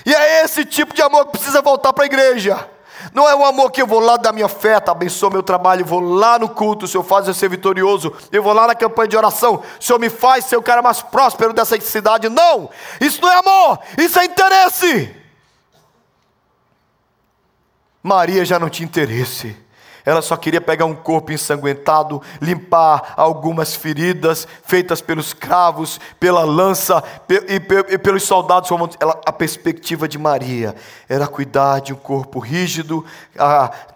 E 0.04 0.14
é 0.14 0.44
esse 0.44 0.64
tipo 0.64 0.94
de 0.94 1.02
amor 1.02 1.26
que 1.26 1.32
precisa 1.32 1.60
voltar 1.60 1.92
para 1.92 2.04
a 2.04 2.06
igreja. 2.06 2.75
Não 3.16 3.26
é 3.26 3.34
um 3.34 3.46
amor 3.46 3.70
que 3.70 3.80
eu 3.80 3.86
vou 3.86 3.98
lá 3.98 4.18
da 4.18 4.30
minha 4.30 4.44
oferta, 4.44 4.92
abençoa 4.92 5.30
meu 5.30 5.42
trabalho, 5.42 5.86
vou 5.86 6.00
lá 6.00 6.38
no 6.38 6.50
culto, 6.50 6.84
o 6.84 6.88
Senhor 6.88 7.02
faz 7.02 7.26
eu 7.26 7.32
ser 7.32 7.48
vitorioso, 7.48 8.12
eu 8.30 8.42
vou 8.42 8.52
lá 8.52 8.66
na 8.66 8.74
campanha 8.74 9.08
de 9.08 9.16
oração, 9.16 9.62
o 9.80 9.82
Senhor 9.82 9.98
me 9.98 10.10
faz 10.10 10.44
ser 10.44 10.58
o 10.58 10.62
cara 10.62 10.82
mais 10.82 11.00
próspero 11.00 11.54
dessa 11.54 11.80
cidade. 11.80 12.28
Não, 12.28 12.68
isso 13.00 13.22
não 13.22 13.32
é 13.32 13.38
amor, 13.38 13.78
isso 13.96 14.18
é 14.18 14.26
interesse. 14.26 15.16
Maria 18.02 18.44
já 18.44 18.58
não 18.58 18.68
tinha 18.68 18.84
interesse. 18.84 19.56
Ela 20.06 20.22
só 20.22 20.36
queria 20.36 20.60
pegar 20.60 20.84
um 20.84 20.94
corpo 20.94 21.32
ensanguentado, 21.32 22.22
limpar 22.40 23.14
algumas 23.16 23.74
feridas 23.74 24.46
feitas 24.62 25.00
pelos 25.00 25.32
cravos, 25.32 26.00
pela 26.20 26.44
lança 26.44 27.02
e 27.28 27.98
pelos 27.98 28.22
soldados 28.22 28.70
romanos. 28.70 28.96
Ela, 29.00 29.20
a 29.26 29.32
perspectiva 29.32 30.06
de 30.06 30.16
Maria 30.16 30.76
era 31.08 31.26
cuidar 31.26 31.80
de 31.80 31.92
um 31.92 31.96
corpo 31.96 32.38
rígido, 32.38 33.04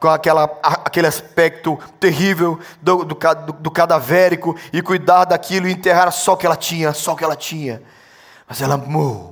com 0.01 0.09
aquela, 0.09 0.51
aquele 0.63 1.07
aspecto 1.07 1.79
terrível 2.01 2.59
do, 2.83 3.05
do, 3.05 3.15
do 3.15 3.71
cadavérico, 3.71 4.57
e 4.73 4.83
cuidar 4.83 5.27
daquilo 5.27 5.69
e 5.69 5.73
enterrar 5.73 6.11
só 6.11 6.33
o 6.33 6.37
que 6.37 6.45
ela 6.45 6.57
tinha, 6.57 6.93
só 6.93 7.13
o 7.13 7.17
que 7.17 7.23
ela 7.23 7.37
tinha. 7.37 7.81
Mas 8.49 8.61
ela 8.61 8.75
amou 8.75 9.30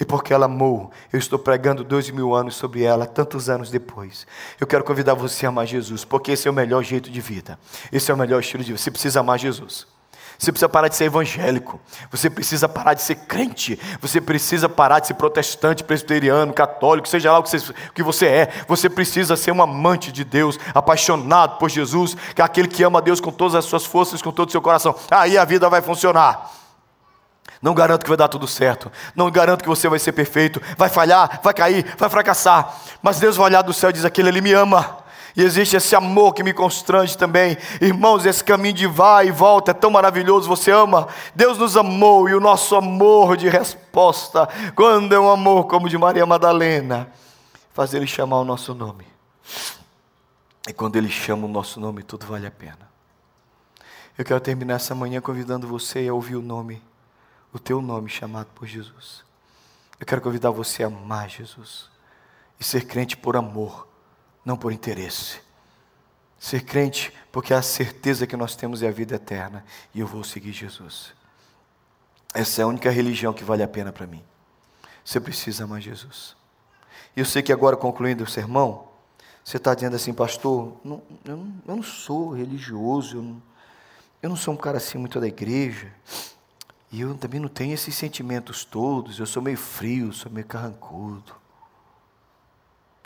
e 0.00 0.04
porque 0.04 0.32
ela 0.32 0.46
amou, 0.46 0.90
eu 1.12 1.18
estou 1.18 1.38
pregando 1.38 1.84
dois 1.84 2.08
mil 2.08 2.34
anos 2.34 2.56
sobre 2.56 2.82
ela, 2.82 3.04
tantos 3.04 3.50
anos 3.50 3.70
depois. 3.70 4.26
Eu 4.58 4.66
quero 4.66 4.82
convidar 4.82 5.12
você 5.12 5.44
a 5.44 5.50
amar 5.50 5.66
Jesus, 5.66 6.06
porque 6.06 6.32
esse 6.32 6.48
é 6.48 6.50
o 6.50 6.54
melhor 6.54 6.82
jeito 6.82 7.10
de 7.10 7.20
vida. 7.20 7.58
Esse 7.92 8.10
é 8.10 8.14
o 8.14 8.16
melhor 8.16 8.40
estilo 8.40 8.64
de 8.64 8.72
vida. 8.72 8.82
Você 8.82 8.90
precisa 8.90 9.20
amar 9.20 9.38
Jesus. 9.38 9.86
Você 10.38 10.50
precisa 10.50 10.70
parar 10.70 10.88
de 10.88 10.96
ser 10.96 11.04
evangélico. 11.04 11.78
Você 12.10 12.30
precisa 12.30 12.66
parar 12.66 12.94
de 12.94 13.02
ser 13.02 13.14
crente. 13.14 13.78
Você 14.00 14.22
precisa 14.22 14.70
parar 14.70 15.00
de 15.00 15.08
ser 15.08 15.14
protestante, 15.14 15.84
presbiteriano, 15.84 16.54
católico, 16.54 17.06
seja 17.06 17.30
lá 17.30 17.38
o 17.38 17.42
que 17.42 17.50
você, 17.50 17.70
o 17.70 17.92
que 17.92 18.02
você 18.02 18.26
é. 18.26 18.64
Você 18.66 18.88
precisa 18.88 19.36
ser 19.36 19.52
um 19.52 19.60
amante 19.60 20.10
de 20.10 20.24
Deus, 20.24 20.58
apaixonado 20.74 21.58
por 21.58 21.68
Jesus, 21.68 22.16
que 22.34 22.40
é 22.40 22.44
aquele 22.44 22.68
que 22.68 22.82
ama 22.82 23.02
Deus 23.02 23.20
com 23.20 23.30
todas 23.30 23.54
as 23.54 23.66
suas 23.66 23.84
forças, 23.84 24.22
com 24.22 24.32
todo 24.32 24.48
o 24.48 24.52
seu 24.52 24.62
coração. 24.62 24.94
Aí 25.10 25.36
a 25.36 25.44
vida 25.44 25.68
vai 25.68 25.82
funcionar. 25.82 26.59
Não 27.62 27.74
garanto 27.74 28.04
que 28.04 28.08
vai 28.08 28.16
dar 28.16 28.28
tudo 28.28 28.46
certo. 28.46 28.90
Não 29.14 29.30
garanto 29.30 29.62
que 29.62 29.68
você 29.68 29.88
vai 29.88 29.98
ser 29.98 30.12
perfeito. 30.12 30.60
Vai 30.78 30.88
falhar, 30.88 31.40
vai 31.42 31.52
cair, 31.52 31.94
vai 31.98 32.08
fracassar. 32.08 32.74
Mas 33.02 33.18
Deus 33.20 33.36
vai 33.36 33.46
olhar 33.46 33.62
do 33.62 33.72
céu 33.72 33.90
e 33.90 33.92
diz: 33.92 34.04
aquele 34.04 34.30
ali 34.30 34.40
me 34.40 34.52
ama. 34.52 34.98
E 35.36 35.42
existe 35.42 35.76
esse 35.76 35.94
amor 35.94 36.34
que 36.34 36.42
me 36.42 36.52
constrange 36.52 37.16
também. 37.16 37.56
Irmãos, 37.80 38.26
esse 38.26 38.42
caminho 38.42 38.74
de 38.74 38.86
vai 38.86 39.28
e 39.28 39.30
volta 39.30 39.70
é 39.70 39.74
tão 39.74 39.90
maravilhoso. 39.90 40.48
Você 40.48 40.70
ama? 40.70 41.06
Deus 41.34 41.56
nos 41.58 41.76
amou 41.76 42.28
e 42.28 42.34
o 42.34 42.40
nosso 42.40 42.74
amor 42.74 43.36
de 43.36 43.48
resposta, 43.48 44.48
quando 44.74 45.14
é 45.14 45.20
um 45.20 45.30
amor 45.30 45.66
como 45.66 45.88
de 45.88 45.96
Maria 45.96 46.26
Madalena, 46.26 47.12
faz 47.72 47.94
ele 47.94 48.06
chamar 48.06 48.40
o 48.40 48.44
nosso 48.44 48.74
nome. 48.74 49.06
E 50.68 50.72
quando 50.72 50.96
ele 50.96 51.08
chama 51.08 51.46
o 51.46 51.48
nosso 51.48 51.78
nome, 51.78 52.02
tudo 52.02 52.26
vale 52.26 52.46
a 52.46 52.50
pena. 52.50 52.90
Eu 54.18 54.24
quero 54.24 54.40
terminar 54.40 54.74
essa 54.74 54.94
manhã 54.94 55.20
convidando 55.20 55.66
você 55.66 56.06
a 56.08 56.12
ouvir 56.12 56.36
o 56.36 56.42
nome, 56.42 56.82
o 57.52 57.58
teu 57.58 57.80
nome 57.82 58.08
chamado 58.08 58.48
por 58.54 58.66
Jesus. 58.66 59.24
Eu 59.98 60.06
quero 60.06 60.20
convidar 60.20 60.50
você 60.50 60.82
a 60.82 60.86
amar 60.86 61.28
Jesus 61.28 61.88
e 62.58 62.64
ser 62.64 62.86
crente 62.86 63.16
por 63.16 63.36
amor 63.36 63.88
não 64.44 64.56
por 64.56 64.72
interesse. 64.72 65.40
Ser 66.38 66.64
crente 66.64 67.12
porque 67.30 67.52
a 67.52 67.62
certeza 67.62 68.26
que 68.26 68.36
nós 68.36 68.56
temos 68.56 68.82
é 68.82 68.88
a 68.88 68.92
vida 68.92 69.16
eterna 69.16 69.64
e 69.94 70.00
eu 70.00 70.06
vou 70.06 70.24
seguir 70.24 70.52
Jesus. 70.52 71.12
Essa 72.32 72.62
é 72.62 72.64
a 72.64 72.66
única 72.66 72.90
religião 72.90 73.32
que 73.32 73.44
vale 73.44 73.62
a 73.62 73.68
pena 73.68 73.92
para 73.92 74.06
mim. 74.06 74.24
Você 75.04 75.20
precisa 75.20 75.64
amar 75.64 75.80
Jesus. 75.80 76.36
E 77.16 77.20
eu 77.20 77.26
sei 77.26 77.42
que 77.42 77.52
agora, 77.52 77.76
concluindo 77.76 78.24
o 78.24 78.26
sermão, 78.26 78.88
você 79.44 79.56
está 79.56 79.74
dizendo 79.74 79.96
assim, 79.96 80.12
pastor, 80.12 80.76
não, 80.84 81.02
eu, 81.24 81.36
não, 81.36 81.54
eu, 81.66 81.76
não, 81.76 81.82
sou 81.82 82.30
religioso, 82.30 83.16
eu 83.16 83.22
não, 83.22 83.42
eu 84.22 84.28
não 84.28 84.36
sou 84.36 84.54
um 84.54 84.56
cara 84.56 84.76
assim 84.76 84.96
muito 84.96 85.18
da 85.18 85.26
igreja, 85.26 85.92
e 86.90 87.00
eu 87.00 87.16
também 87.16 87.40
não 87.40 87.48
tenho 87.48 87.72
esses 87.74 87.94
sentimentos 87.94 88.64
todos, 88.64 89.18
eu 89.18 89.26
sou 89.26 89.42
meio 89.42 89.56
frio, 89.56 90.12
sou 90.12 90.30
meio 90.30 90.46
carrancudo, 90.46 91.34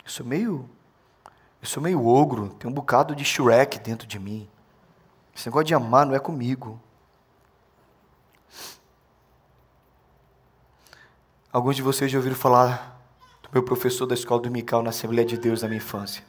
eu 0.03 0.09
sou 0.09 0.25
meio 0.25 0.69
eu 1.65 1.67
sou 1.67 1.81
meio 1.81 2.05
ogro, 2.05 2.49
tem 2.49 2.69
um 2.69 2.73
bocado 2.73 3.15
de 3.15 3.25
Shrek 3.25 3.79
dentro 3.79 4.05
de 4.07 4.19
mim. 4.19 4.47
Esse 5.35 5.47
negócio 5.47 5.65
de 5.65 5.73
amar 5.73 6.05
não 6.05 6.13
é 6.13 6.19
comigo. 6.19 6.79
Alguns 11.51 11.75
de 11.75 11.81
vocês 11.81 12.11
já 12.11 12.19
ouviram 12.19 12.35
falar 12.35 13.01
do 13.41 13.49
meu 13.51 13.63
professor 13.63 14.05
da 14.05 14.13
escola 14.13 14.43
dominical 14.43 14.83
na 14.83 14.91
Assembleia 14.91 15.25
de 15.27 15.37
Deus 15.37 15.63
na 15.63 15.67
minha 15.67 15.77
infância. 15.77 16.23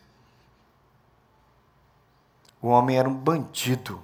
O 2.62 2.68
homem 2.68 2.96
era 2.96 3.06
um 3.06 3.14
bandido. 3.14 4.02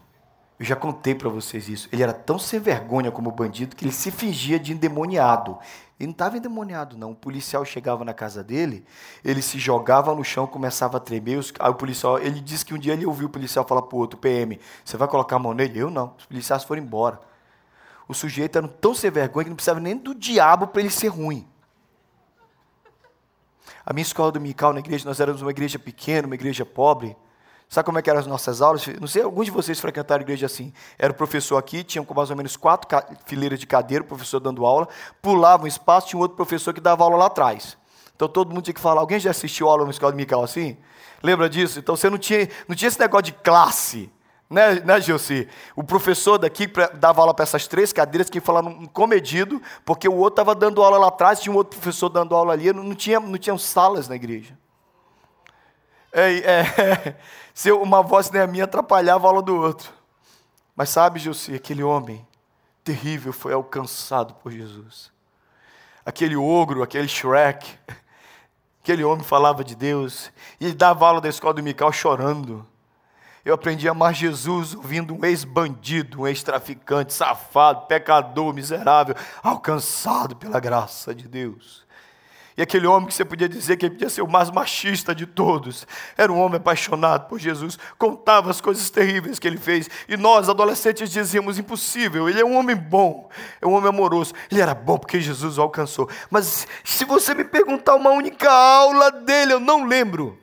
Eu 0.63 0.67
já 0.67 0.77
contei 0.77 1.13
para 1.13 1.29
vocês 1.29 1.69
isso. 1.69 1.89
Ele 1.91 2.05
era 2.05 2.13
tão 2.13 2.39
sem 2.39 2.61
vergonha 2.61 3.11
como 3.11 3.33
bandido 3.33 3.75
que 3.75 3.85
ele 3.85 3.91
se 3.91 4.13
fingia 4.13 4.61
de 4.61 4.73
endemoniado. 4.73 5.59
Ele 5.99 6.07
não 6.07 6.13
estava 6.13 6.37
endemoniado, 6.37 6.97
não. 6.97 7.11
O 7.11 7.17
policial 7.17 7.65
chegava 7.65 8.05
na 8.05 8.15
casa 8.15 8.45
dele, 8.45 8.87
ele 9.25 9.43
se 9.43 9.59
jogava 9.59 10.15
no 10.15 10.23
chão, 10.23 10.47
começava 10.47 10.99
a 10.99 11.01
tremer. 11.01 11.41
Aí 11.59 11.69
o 11.69 11.75
policial, 11.75 12.17
ele 12.17 12.41
disse 12.41 12.65
que 12.65 12.73
um 12.73 12.79
dia 12.79 12.93
ele 12.93 13.05
ouviu 13.05 13.27
o 13.27 13.29
policial 13.29 13.67
falar 13.67 13.83
para 13.83 13.97
o 13.97 13.99
outro, 13.99 14.17
PM, 14.21 14.61
você 14.85 14.97
vai 14.97 15.09
colocar 15.09 15.35
a 15.35 15.39
mão 15.41 15.53
nele? 15.53 15.81
Eu 15.81 15.91
não. 15.91 16.15
Os 16.17 16.27
policiais 16.27 16.63
foram 16.63 16.81
embora. 16.81 17.19
O 18.07 18.15
sujeito 18.15 18.57
era 18.57 18.69
tão 18.69 18.95
sem 18.95 19.11
vergonha 19.11 19.43
que 19.43 19.51
não 19.51 19.57
precisava 19.57 19.81
nem 19.81 19.97
do 19.97 20.15
diabo 20.15 20.69
para 20.69 20.81
ele 20.81 20.91
ser 20.91 21.09
ruim. 21.09 21.45
A 23.85 23.93
minha 23.93 24.03
escola 24.03 24.31
dominical 24.31 24.73
na 24.73 24.79
igreja, 24.79 25.05
nós 25.09 25.19
éramos 25.19 25.43
uma 25.43 25.51
igreja 25.51 25.77
pequena, 25.77 26.29
uma 26.29 26.37
igreja 26.37 26.65
pobre. 26.65 27.17
Sabe 27.73 27.87
como 27.87 27.99
é 27.99 28.03
eram 28.05 28.21
as 28.21 28.27
nossas 28.27 28.61
aulas? 28.61 28.87
Não 29.01 29.07
sei, 29.07 29.23
alguns 29.23 29.47
de 29.47 29.51
vocês 29.51 29.81
frequentaram 29.81 30.21
a 30.21 30.25
igreja 30.25 30.45
assim. 30.45 30.75
Era 30.99 31.11
o 31.11 31.15
professor 31.15 31.57
aqui, 31.57 31.83
tinha 31.83 32.07
mais 32.15 32.29
ou 32.29 32.37
menos 32.37 32.55
quatro 32.55 32.87
fileiras 33.25 33.59
de 33.59 33.67
cadeira, 33.67 34.05
o 34.05 34.07
professor 34.07 34.41
dando 34.41 34.67
aula, 34.67 34.87
pulava 35.23 35.65
um 35.65 35.67
espaço, 35.67 36.09
tinha 36.09 36.19
um 36.19 36.21
outro 36.21 36.37
professor 36.37 36.75
que 36.75 36.83
dava 36.83 37.03
aula 37.03 37.17
lá 37.17 37.27
atrás. 37.29 37.79
Então 38.15 38.29
todo 38.29 38.53
mundo 38.53 38.65
tinha 38.65 38.75
que 38.75 38.81
falar. 38.81 39.01
Alguém 39.01 39.19
já 39.19 39.31
assistiu 39.31 39.71
aula 39.71 39.87
na 39.87 39.91
escola 39.91 40.13
dominical 40.13 40.45
assim? 40.45 40.77
Lembra 41.23 41.49
disso? 41.49 41.79
Então 41.79 41.97
você 41.97 42.11
não 42.11 42.19
tinha, 42.19 42.47
não 42.69 42.77
tinha 42.77 42.89
esse 42.89 43.01
negócio 43.01 43.23
de 43.23 43.33
classe. 43.33 44.13
Né, 44.51 44.75
né 44.85 45.01
Gilci? 45.01 45.49
O 45.75 45.83
professor 45.83 46.37
daqui 46.37 46.71
dava 46.97 47.23
aula 47.23 47.33
para 47.33 47.45
essas 47.45 47.67
três 47.67 47.91
cadeiras 47.91 48.29
que 48.29 48.39
falavam 48.39 48.85
comedido, 48.85 49.63
porque 49.83 50.07
o 50.07 50.17
outro 50.17 50.43
estava 50.43 50.55
dando 50.55 50.83
aula 50.83 50.99
lá 50.99 51.09
atrás, 51.09 51.41
tinha 51.41 51.51
um 51.51 51.57
outro 51.57 51.81
professor 51.81 52.11
dando 52.11 52.37
aula 52.37 52.53
ali, 52.53 52.71
não, 52.71 52.85
não, 52.85 52.95
tinha, 52.95 53.19
não 53.19 53.39
tinham 53.39 53.57
salas 53.57 54.11
na 54.11 54.15
igreja. 54.15 54.61
É, 56.13 56.39
é, 56.39 57.17
se 57.55 57.73
uma 57.73 58.03
voz 58.03 58.31
nem 58.31 58.43
a 58.43 58.47
minha 58.47 58.65
atrapalhava 58.65 59.27
a 59.27 59.31
aula 59.31 59.43
do 59.43 59.57
outro. 59.57 59.91
Mas 60.77 60.91
sabe, 60.91 61.19
José, 61.19 61.55
aquele 61.55 61.83
homem 61.83 62.27
terrível 62.85 63.33
foi 63.33 63.53
alcançado 63.53 64.35
por 64.35 64.53
Jesus. 64.53 65.11
Aquele 66.05 66.37
ogro, 66.37 66.83
aquele 66.83 67.09
Shrek, 67.09 67.79
aquele 68.83 69.05
homem 69.05 69.25
falava 69.25 69.65
de 69.65 69.75
Deus 69.75 70.31
e 70.61 70.67
ele 70.67 70.75
dava 70.75 71.07
aula 71.07 71.21
da 71.21 71.29
escola 71.29 71.55
dominical 71.55 71.93
chorando. 71.93 72.67
Eu 73.45 73.55
aprendi 73.55 73.89
a 73.89 73.91
amar 73.91 74.15
Jesus 74.15 74.75
ouvindo 74.75 75.15
um 75.15 75.25
ex-bandido, 75.25 76.21
um 76.21 76.27
ex-traficante, 76.29 77.13
safado, 77.13 77.87
pecador, 77.87 78.55
miserável, 78.55 79.17
alcançado 79.43 80.37
pela 80.37 80.61
graça 80.61 81.13
de 81.13 81.27
Deus. 81.27 81.85
E 82.57 82.63
aquele 82.63 82.87
homem 82.87 83.09
que 83.09 83.15
você 83.15 83.25
podia 83.25 83.49
dizer 83.49 83.77
que 83.77 83.87
ele 83.87 83.95
podia 83.95 84.11
ser 84.11 84.23
o 84.23 84.29
mais 84.29 84.51
machista 84.51 85.15
de 85.15 85.27
todos, 85.27 85.87
era 86.17 86.31
um 86.31 86.39
homem 86.39 86.59
apaixonado 86.59 87.27
por 87.29 87.39
Jesus, 87.39 87.79
contava 87.97 88.51
as 88.51 88.61
coisas 88.61 88.91
terríveis 88.91 89.39
que 89.39 89.47
ele 89.47 89.57
fez, 89.57 89.89
e 90.09 90.17
nós, 90.17 90.49
adolescentes, 90.49 91.11
dizíamos: 91.11 91.59
impossível, 91.59 92.29
ele 92.29 92.41
é 92.41 92.45
um 92.45 92.57
homem 92.57 92.77
bom, 92.77 93.31
é 93.61 93.67
um 93.67 93.73
homem 93.73 93.89
amoroso. 93.89 94.35
Ele 94.51 94.61
era 94.61 94.75
bom 94.75 94.99
porque 94.99 95.21
Jesus 95.21 95.59
o 95.59 95.63
alcançou. 95.63 96.09
Mas 96.31 96.67
se 96.85 97.05
você 97.05 97.35
me 97.35 97.45
perguntar 97.45 97.95
uma 97.95 98.11
única 98.11 98.51
aula 98.51 99.11
dele, 99.11 99.55
eu 99.55 99.61
não 99.61 99.85
lembro. 99.85 100.39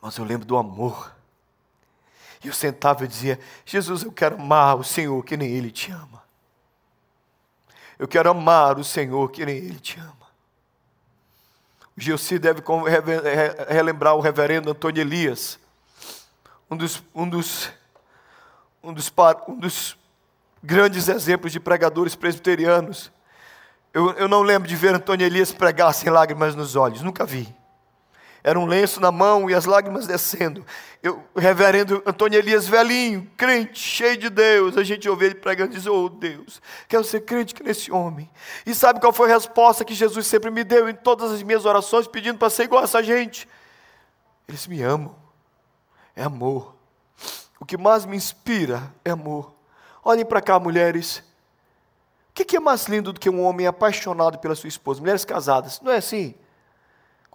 Mas 0.00 0.16
eu 0.16 0.24
lembro 0.24 0.46
do 0.46 0.56
amor. 0.56 1.14
E 2.42 2.48
eu 2.48 2.54
sentava 2.54 3.04
e 3.04 3.08
dizia: 3.08 3.40
Jesus, 3.64 4.02
eu 4.02 4.12
quero 4.12 4.36
amar 4.36 4.76
o 4.76 4.84
Senhor 4.84 5.22
que 5.24 5.36
nem 5.36 5.50
Ele 5.50 5.70
te 5.70 5.90
ama. 5.90 6.22
Eu 7.98 8.06
quero 8.06 8.30
amar 8.30 8.78
o 8.78 8.84
Senhor 8.84 9.30
que 9.30 9.44
nem 9.44 9.56
Ele 9.56 9.80
te 9.80 9.98
ama. 9.98 10.15
Gilci 11.96 12.38
deve 12.38 12.62
relembrar 13.68 14.14
o 14.14 14.20
reverendo 14.20 14.70
Antônio 14.70 15.00
Elias, 15.00 15.58
um 16.70 16.76
dos, 16.76 17.02
um 17.14 17.28
dos, 17.28 17.70
um 18.82 18.92
dos, 18.92 19.12
um 19.48 19.58
dos 19.58 19.96
grandes 20.62 21.08
exemplos 21.08 21.52
de 21.52 21.60
pregadores 21.60 22.14
presbiterianos. 22.14 23.10
Eu, 23.94 24.10
eu 24.12 24.28
não 24.28 24.42
lembro 24.42 24.68
de 24.68 24.76
ver 24.76 24.94
Antônio 24.94 25.24
Elias 25.24 25.52
pregar 25.52 25.94
sem 25.94 26.10
lágrimas 26.10 26.54
nos 26.54 26.76
olhos, 26.76 27.00
nunca 27.00 27.24
vi. 27.24 27.48
Era 28.46 28.60
um 28.60 28.64
lenço 28.64 29.00
na 29.00 29.10
mão 29.10 29.50
e 29.50 29.54
as 29.54 29.64
lágrimas 29.64 30.06
descendo. 30.06 30.64
Eu, 31.02 31.20
o 31.34 31.40
reverendo 31.40 32.00
Antônio 32.06 32.38
Elias, 32.38 32.68
velhinho, 32.68 33.28
crente, 33.36 33.76
cheio 33.76 34.16
de 34.16 34.30
Deus, 34.30 34.76
a 34.76 34.84
gente 34.84 35.08
ouve 35.08 35.26
ele 35.26 35.34
pregando 35.34 35.72
e 35.72 35.74
diz: 35.74 35.84
Oh 35.88 36.08
Deus, 36.08 36.62
quero 36.86 37.02
ser 37.02 37.22
crente 37.22 37.52
que 37.52 37.64
nesse 37.64 37.90
homem. 37.90 38.30
E 38.64 38.72
sabe 38.72 39.00
qual 39.00 39.12
foi 39.12 39.28
a 39.28 39.34
resposta 39.34 39.84
que 39.84 39.94
Jesus 39.94 40.28
sempre 40.28 40.48
me 40.52 40.62
deu 40.62 40.88
em 40.88 40.94
todas 40.94 41.32
as 41.32 41.42
minhas 41.42 41.64
orações, 41.64 42.06
pedindo 42.06 42.38
para 42.38 42.48
ser 42.48 42.62
igual 42.62 42.82
a 42.82 42.84
essa 42.84 43.02
gente? 43.02 43.48
Eles 44.46 44.64
me 44.68 44.80
amam, 44.80 45.16
é 46.14 46.22
amor. 46.22 46.76
O 47.58 47.66
que 47.66 47.76
mais 47.76 48.06
me 48.06 48.16
inspira 48.16 48.94
é 49.04 49.10
amor. 49.10 49.52
Olhem 50.04 50.24
para 50.24 50.40
cá, 50.40 50.56
mulheres. 50.60 51.20
O 52.30 52.32
que 52.32 52.56
é 52.56 52.60
mais 52.60 52.86
lindo 52.86 53.12
do 53.12 53.18
que 53.18 53.28
um 53.28 53.42
homem 53.42 53.66
apaixonado 53.66 54.38
pela 54.38 54.54
sua 54.54 54.68
esposa? 54.68 55.00
Mulheres 55.00 55.24
casadas, 55.24 55.80
não 55.80 55.90
é 55.90 55.96
assim? 55.96 56.36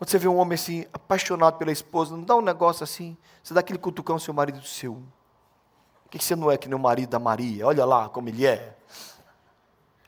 Quando 0.02 0.10
você 0.10 0.18
vê 0.18 0.28
um 0.28 0.38
homem 0.38 0.56
assim, 0.56 0.84
apaixonado 0.92 1.60
pela 1.60 1.72
esposa, 1.72 2.18
não 2.18 2.24
dá 2.24 2.36
um 2.36 2.42
negócio 2.42 2.84
assim, 2.84 3.16
você 3.44 3.54
dá 3.54 3.60
aquele 3.60 3.78
cutucão 3.78 4.18
seu 4.18 4.34
marido 4.34 4.60
do 4.60 4.66
seu. 4.66 4.96
Por 4.96 6.10
que 6.10 6.18
você 6.18 6.36
não 6.36 6.50
é 6.50 6.58
que 6.58 6.68
nem 6.68 6.76
o 6.76 6.80
marido 6.80 7.12
da 7.12 7.20
Maria? 7.20 7.68
Olha 7.68 7.86
lá 7.86 8.10
como 8.10 8.28
ele 8.28 8.48
é. 8.48 8.76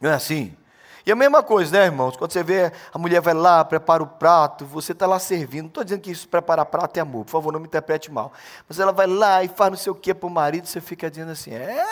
Não 0.02 0.10
é 0.10 0.16
assim? 0.16 0.58
E 1.06 1.12
a 1.12 1.16
mesma 1.16 1.44
coisa, 1.44 1.78
né, 1.78 1.86
irmãos? 1.86 2.18
Quando 2.18 2.32
você 2.32 2.42
vê 2.42 2.72
a 2.92 2.98
mulher 2.98 3.22
vai 3.22 3.36
lá, 3.36 3.64
prepara 3.64 4.02
o 4.02 4.08
prato, 4.08 4.66
você 4.66 4.94
está 4.94 5.06
lá 5.06 5.20
servindo. 5.20 5.66
Não 5.66 5.68
estou 5.68 5.84
dizendo 5.84 6.02
que 6.02 6.10
isso 6.10 6.28
preparar 6.28 6.66
prato 6.66 6.98
é 6.98 7.02
amor, 7.02 7.26
por 7.26 7.30
favor, 7.30 7.54
não 7.54 7.60
me 7.60 7.68
interprete 7.68 8.12
mal. 8.12 8.34
Mas 8.68 8.80
ela 8.80 8.92
vai 8.92 9.06
lá 9.06 9.44
e 9.44 9.48
faz 9.48 9.70
não 9.70 9.78
sei 9.78 9.92
o 9.92 9.96
que 9.96 10.12
para 10.12 10.26
o 10.26 10.32
marido, 10.32 10.66
você 10.66 10.82
fica 10.82 11.08
dizendo 11.08 11.34
assim, 11.34 11.54
é. 11.54 11.86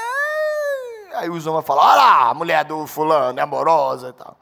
Aí 1.14 1.30
os 1.30 1.46
homens 1.46 1.68
falam, 1.68 1.84
olha 1.84 1.96
lá, 1.98 2.30
a 2.30 2.34
mulher 2.34 2.66
do 2.66 2.88
fulano 2.88 3.40
é 3.40 3.44
amorosa 3.44 4.10
e 4.10 4.14
tal. 4.14 4.36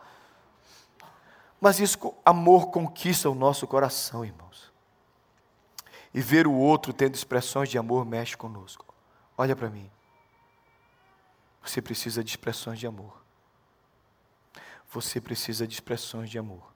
Mas 1.60 1.80
isso, 1.80 1.98
amor 2.24 2.72
conquista 2.72 3.30
o 3.30 3.36
nosso 3.36 3.68
coração, 3.68 4.24
irmãos. 4.24 4.72
E 6.14 6.22
ver 6.22 6.48
o 6.48 6.54
outro 6.54 6.94
tendo 6.94 7.16
expressões 7.16 7.70
de 7.70 7.78
amor 7.78 8.06
mexe 8.06 8.38
conosco. 8.38 8.86
Olha 9.38 9.56
para 9.56 9.70
mim. 9.70 9.92
Você 11.62 11.82
precisa 11.82 12.24
de 12.24 12.30
expressões 12.30 12.80
de 12.80 12.88
amor. 12.88 13.22
Você 14.92 15.22
precisa 15.22 15.68
de 15.68 15.74
expressões 15.74 16.30
de 16.30 16.40
amor. 16.40 16.74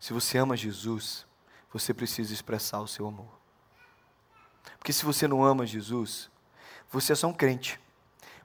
Se 0.00 0.12
você 0.12 0.38
ama 0.38 0.56
Jesus, 0.56 1.26
você 1.72 1.92
precisa 1.92 2.32
expressar 2.32 2.80
o 2.80 2.88
seu 2.88 3.06
amor. 3.06 3.38
Porque 4.78 4.92
se 4.92 5.04
você 5.04 5.28
não 5.28 5.44
ama 5.44 5.66
Jesus, 5.66 6.30
você 6.90 7.12
é 7.12 7.16
só 7.16 7.28
um 7.28 7.34
crente. 7.34 7.78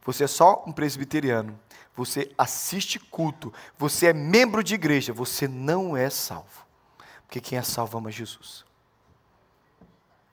Você 0.04 0.24
é 0.24 0.28
só 0.28 0.64
um 0.68 0.72
presbiteriano 0.72 1.60
você 1.98 2.32
assiste 2.38 3.00
culto, 3.00 3.52
você 3.76 4.08
é 4.08 4.14
membro 4.14 4.64
de 4.64 4.76
igreja, 4.76 5.12
você 5.12 5.48
não 5.48 5.98
é 5.98 6.12
salvo. 6.12 6.68
Porque 7.26 7.42
quem 7.42 7.58
é 7.58 7.64
salvo 7.64 7.98
ama 7.98 8.12
Jesus. 8.12 8.64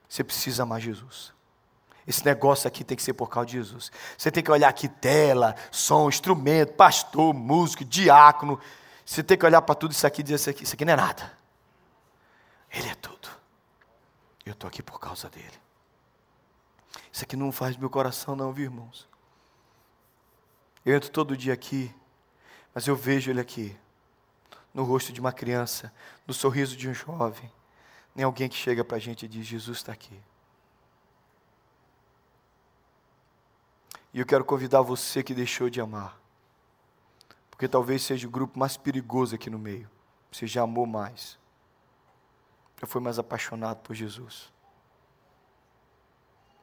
Você 0.07 0.23
precisa 0.23 0.61
amar 0.61 0.79
Jesus. 0.79 1.33
Esse 2.05 2.23
negócio 2.23 2.67
aqui 2.67 2.83
tem 2.83 2.95
que 2.95 3.01
ser 3.01 3.13
por 3.13 3.27
causa 3.29 3.47
de 3.47 3.53
Jesus. 3.53 3.91
Você 4.15 4.29
tem 4.29 4.43
que 4.43 4.51
olhar 4.51 4.69
aqui 4.69 4.87
tela, 4.87 5.55
som, 5.71 6.07
instrumento, 6.07 6.73
pastor, 6.73 7.33
músico, 7.33 7.83
diácono. 7.83 8.59
Você 9.03 9.23
tem 9.23 9.35
que 9.35 9.45
olhar 9.45 9.61
para 9.63 9.73
tudo 9.73 9.91
isso 9.91 10.05
aqui 10.05 10.21
e 10.21 10.23
dizer: 10.23 10.35
isso 10.35 10.49
aqui, 10.51 10.63
isso 10.63 10.75
aqui 10.75 10.85
não 10.85 10.93
é 10.93 10.97
nada. 10.97 11.35
Ele 12.71 12.87
é 12.89 12.95
tudo. 12.95 13.27
Eu 14.45 14.53
estou 14.53 14.67
aqui 14.67 14.83
por 14.83 14.99
causa 14.99 15.27
dele. 15.31 15.59
Isso 17.11 17.23
aqui 17.23 17.35
não 17.35 17.51
faz 17.51 17.75
meu 17.75 17.89
coração, 17.89 18.35
não, 18.35 18.53
viu, 18.53 18.65
irmãos? 18.65 19.07
Eu 20.85 20.95
entro 20.95 21.09
todo 21.09 21.35
dia 21.35 21.53
aqui, 21.53 21.93
mas 22.73 22.85
eu 22.85 22.95
vejo 22.95 23.31
ele 23.31 23.41
aqui, 23.41 23.75
no 24.71 24.83
rosto 24.83 25.11
de 25.11 25.19
uma 25.19 25.31
criança, 25.33 25.91
no 26.27 26.33
sorriso 26.33 26.77
de 26.77 26.87
um 26.87 26.93
jovem, 26.93 27.51
nem 28.13 28.23
alguém 28.23 28.47
que 28.47 28.55
chega 28.55 28.83
para 28.83 28.97
a 28.97 28.99
gente 28.99 29.25
e 29.25 29.27
diz: 29.27 29.47
Jesus 29.47 29.77
está 29.79 29.91
aqui. 29.91 30.21
E 34.13 34.19
eu 34.19 34.25
quero 34.25 34.45
convidar 34.45 34.81
você 34.81 35.23
que 35.23 35.33
deixou 35.33 35.69
de 35.69 35.81
amar, 35.81 36.19
porque 37.49 37.67
talvez 37.67 38.03
seja 38.03 38.27
o 38.27 38.31
grupo 38.31 38.59
mais 38.59 38.77
perigoso 38.77 39.33
aqui 39.35 39.49
no 39.49 39.57
meio. 39.57 39.89
Você 40.31 40.45
já 40.45 40.61
amou 40.61 40.85
mais, 40.85 41.39
já 42.79 42.85
foi 42.85 43.01
mais 43.01 43.17
apaixonado 43.17 43.81
por 43.81 43.95
Jesus. 43.95 44.53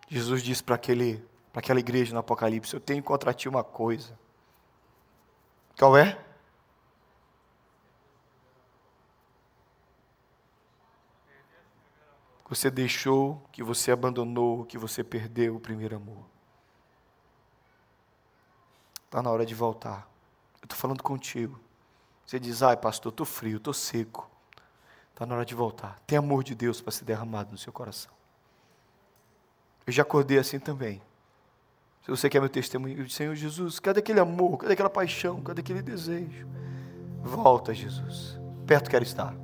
Jesus 0.09 0.43
disse 0.43 0.63
para 0.63 0.77
aquele 0.77 1.23
para 1.53 1.61
aquela 1.61 1.81
igreja 1.81 2.13
no 2.15 2.21
Apocalipse: 2.21 2.75
Eu 2.75 2.81
tenho 2.81 3.03
contra 3.03 3.35
ti 3.35 3.49
uma 3.49 3.63
coisa. 3.63 4.19
Qual 5.79 5.97
é? 5.97 6.19
Você 12.49 12.71
deixou, 12.71 13.43
que 13.51 13.63
você 13.63 13.91
abandonou, 13.91 14.67
que 14.67 14.77
você 14.77 15.03
perdeu 15.03 15.57
o 15.57 15.61
primeiro 15.61 15.97
amor. 15.97 16.25
Está 19.07 19.23
na 19.23 19.31
hora 19.31 19.47
de 19.47 19.55
voltar. 19.55 20.07
Eu 20.61 20.67
estou 20.67 20.79
falando 20.79 21.03
contigo. 21.03 21.59
Você 22.27 22.39
diz, 22.39 22.63
ai 22.63 22.77
pastor, 22.77 23.11
estou 23.11 23.25
frio, 23.25 23.57
estou 23.57 23.73
seco. 23.73 24.31
Está 25.11 25.25
na 25.25 25.35
hora 25.35 25.47
de 25.47 25.55
voltar. 25.55 26.01
Tem 26.07 26.19
amor 26.19 26.45
de 26.45 26.55
Deus 26.55 26.81
para 26.81 26.93
ser 26.93 27.05
derramado 27.05 27.51
no 27.51 27.59
seu 27.59 27.73
coração. 27.73 28.13
Eu 29.87 29.93
já 29.93 30.03
acordei 30.03 30.39
assim 30.39 30.59
também. 30.59 31.01
Se 32.03 32.11
você 32.11 32.29
quer 32.29 32.41
meu 32.41 32.49
testemunho, 32.49 33.09
Senhor 33.09 33.35
Jesus, 33.35 33.79
cadê 33.79 34.01
aquele 34.01 34.19
amor? 34.19 34.59
Cadê 34.59 34.73
aquela 34.73 34.91
paixão? 34.91 35.41
Cadê 35.41 35.61
aquele 35.61 35.81
desejo? 35.81 36.49
Volta, 37.23 37.73
Jesus. 37.73 38.39
Perto 38.67 38.91
quero 38.91 39.05
estar. 39.05 39.35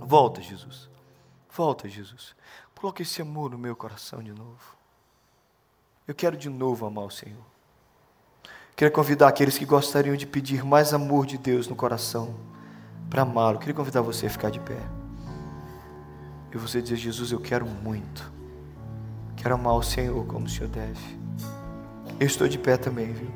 Volta, 0.00 0.40
Jesus. 0.40 0.88
Volta, 1.50 1.88
Jesus. 1.88 2.36
Coloque 2.76 3.02
esse 3.02 3.20
amor 3.20 3.50
no 3.50 3.58
meu 3.58 3.74
coração 3.74 4.22
de 4.22 4.32
novo. 4.32 4.76
Eu 6.06 6.14
quero 6.14 6.36
de 6.36 6.48
novo 6.48 6.86
amar 6.86 7.04
o 7.04 7.10
Senhor. 7.10 7.44
Queria 8.76 8.92
convidar 8.92 9.26
aqueles 9.26 9.58
que 9.58 9.64
gostariam 9.64 10.14
de 10.14 10.24
pedir 10.24 10.64
mais 10.64 10.94
amor 10.94 11.26
de 11.26 11.36
Deus 11.36 11.66
no 11.66 11.74
coração 11.74 12.36
para 13.10 13.22
amá-lo. 13.22 13.58
Queria 13.58 13.74
convidar 13.74 14.00
você 14.00 14.26
a 14.26 14.30
ficar 14.30 14.50
de 14.50 14.60
pé. 14.60 14.78
E 16.54 16.56
você 16.56 16.80
dizer: 16.80 16.94
Jesus, 16.94 17.32
eu 17.32 17.40
quero 17.40 17.66
muito. 17.66 18.32
Quero 19.36 19.56
amar 19.56 19.74
o 19.74 19.82
Senhor 19.82 20.24
como 20.26 20.46
o 20.46 20.48
Senhor 20.48 20.68
deve. 20.68 21.17
Eu 22.20 22.26
estou 22.26 22.48
de 22.48 22.58
pé 22.58 22.76
também, 22.76 23.12
viu? 23.12 23.30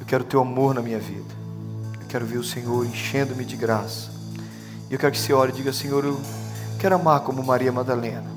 Eu 0.00 0.06
quero 0.06 0.24
teu 0.24 0.40
amor 0.40 0.74
na 0.74 0.80
minha 0.80 0.98
vida. 0.98 1.34
Eu 2.00 2.06
quero 2.08 2.24
ver 2.24 2.38
o 2.38 2.44
Senhor 2.44 2.86
enchendo-me 2.86 3.44
de 3.44 3.56
graça. 3.56 4.10
E 4.90 4.94
eu 4.94 4.98
quero 4.98 5.12
que 5.12 5.18
você 5.18 5.32
ore 5.32 5.52
e 5.52 5.54
diga: 5.54 5.72
Senhor, 5.72 6.04
eu 6.04 6.20
quero 6.78 6.94
amar 6.94 7.20
como 7.20 7.42
Maria 7.42 7.70
Madalena. 7.70 8.30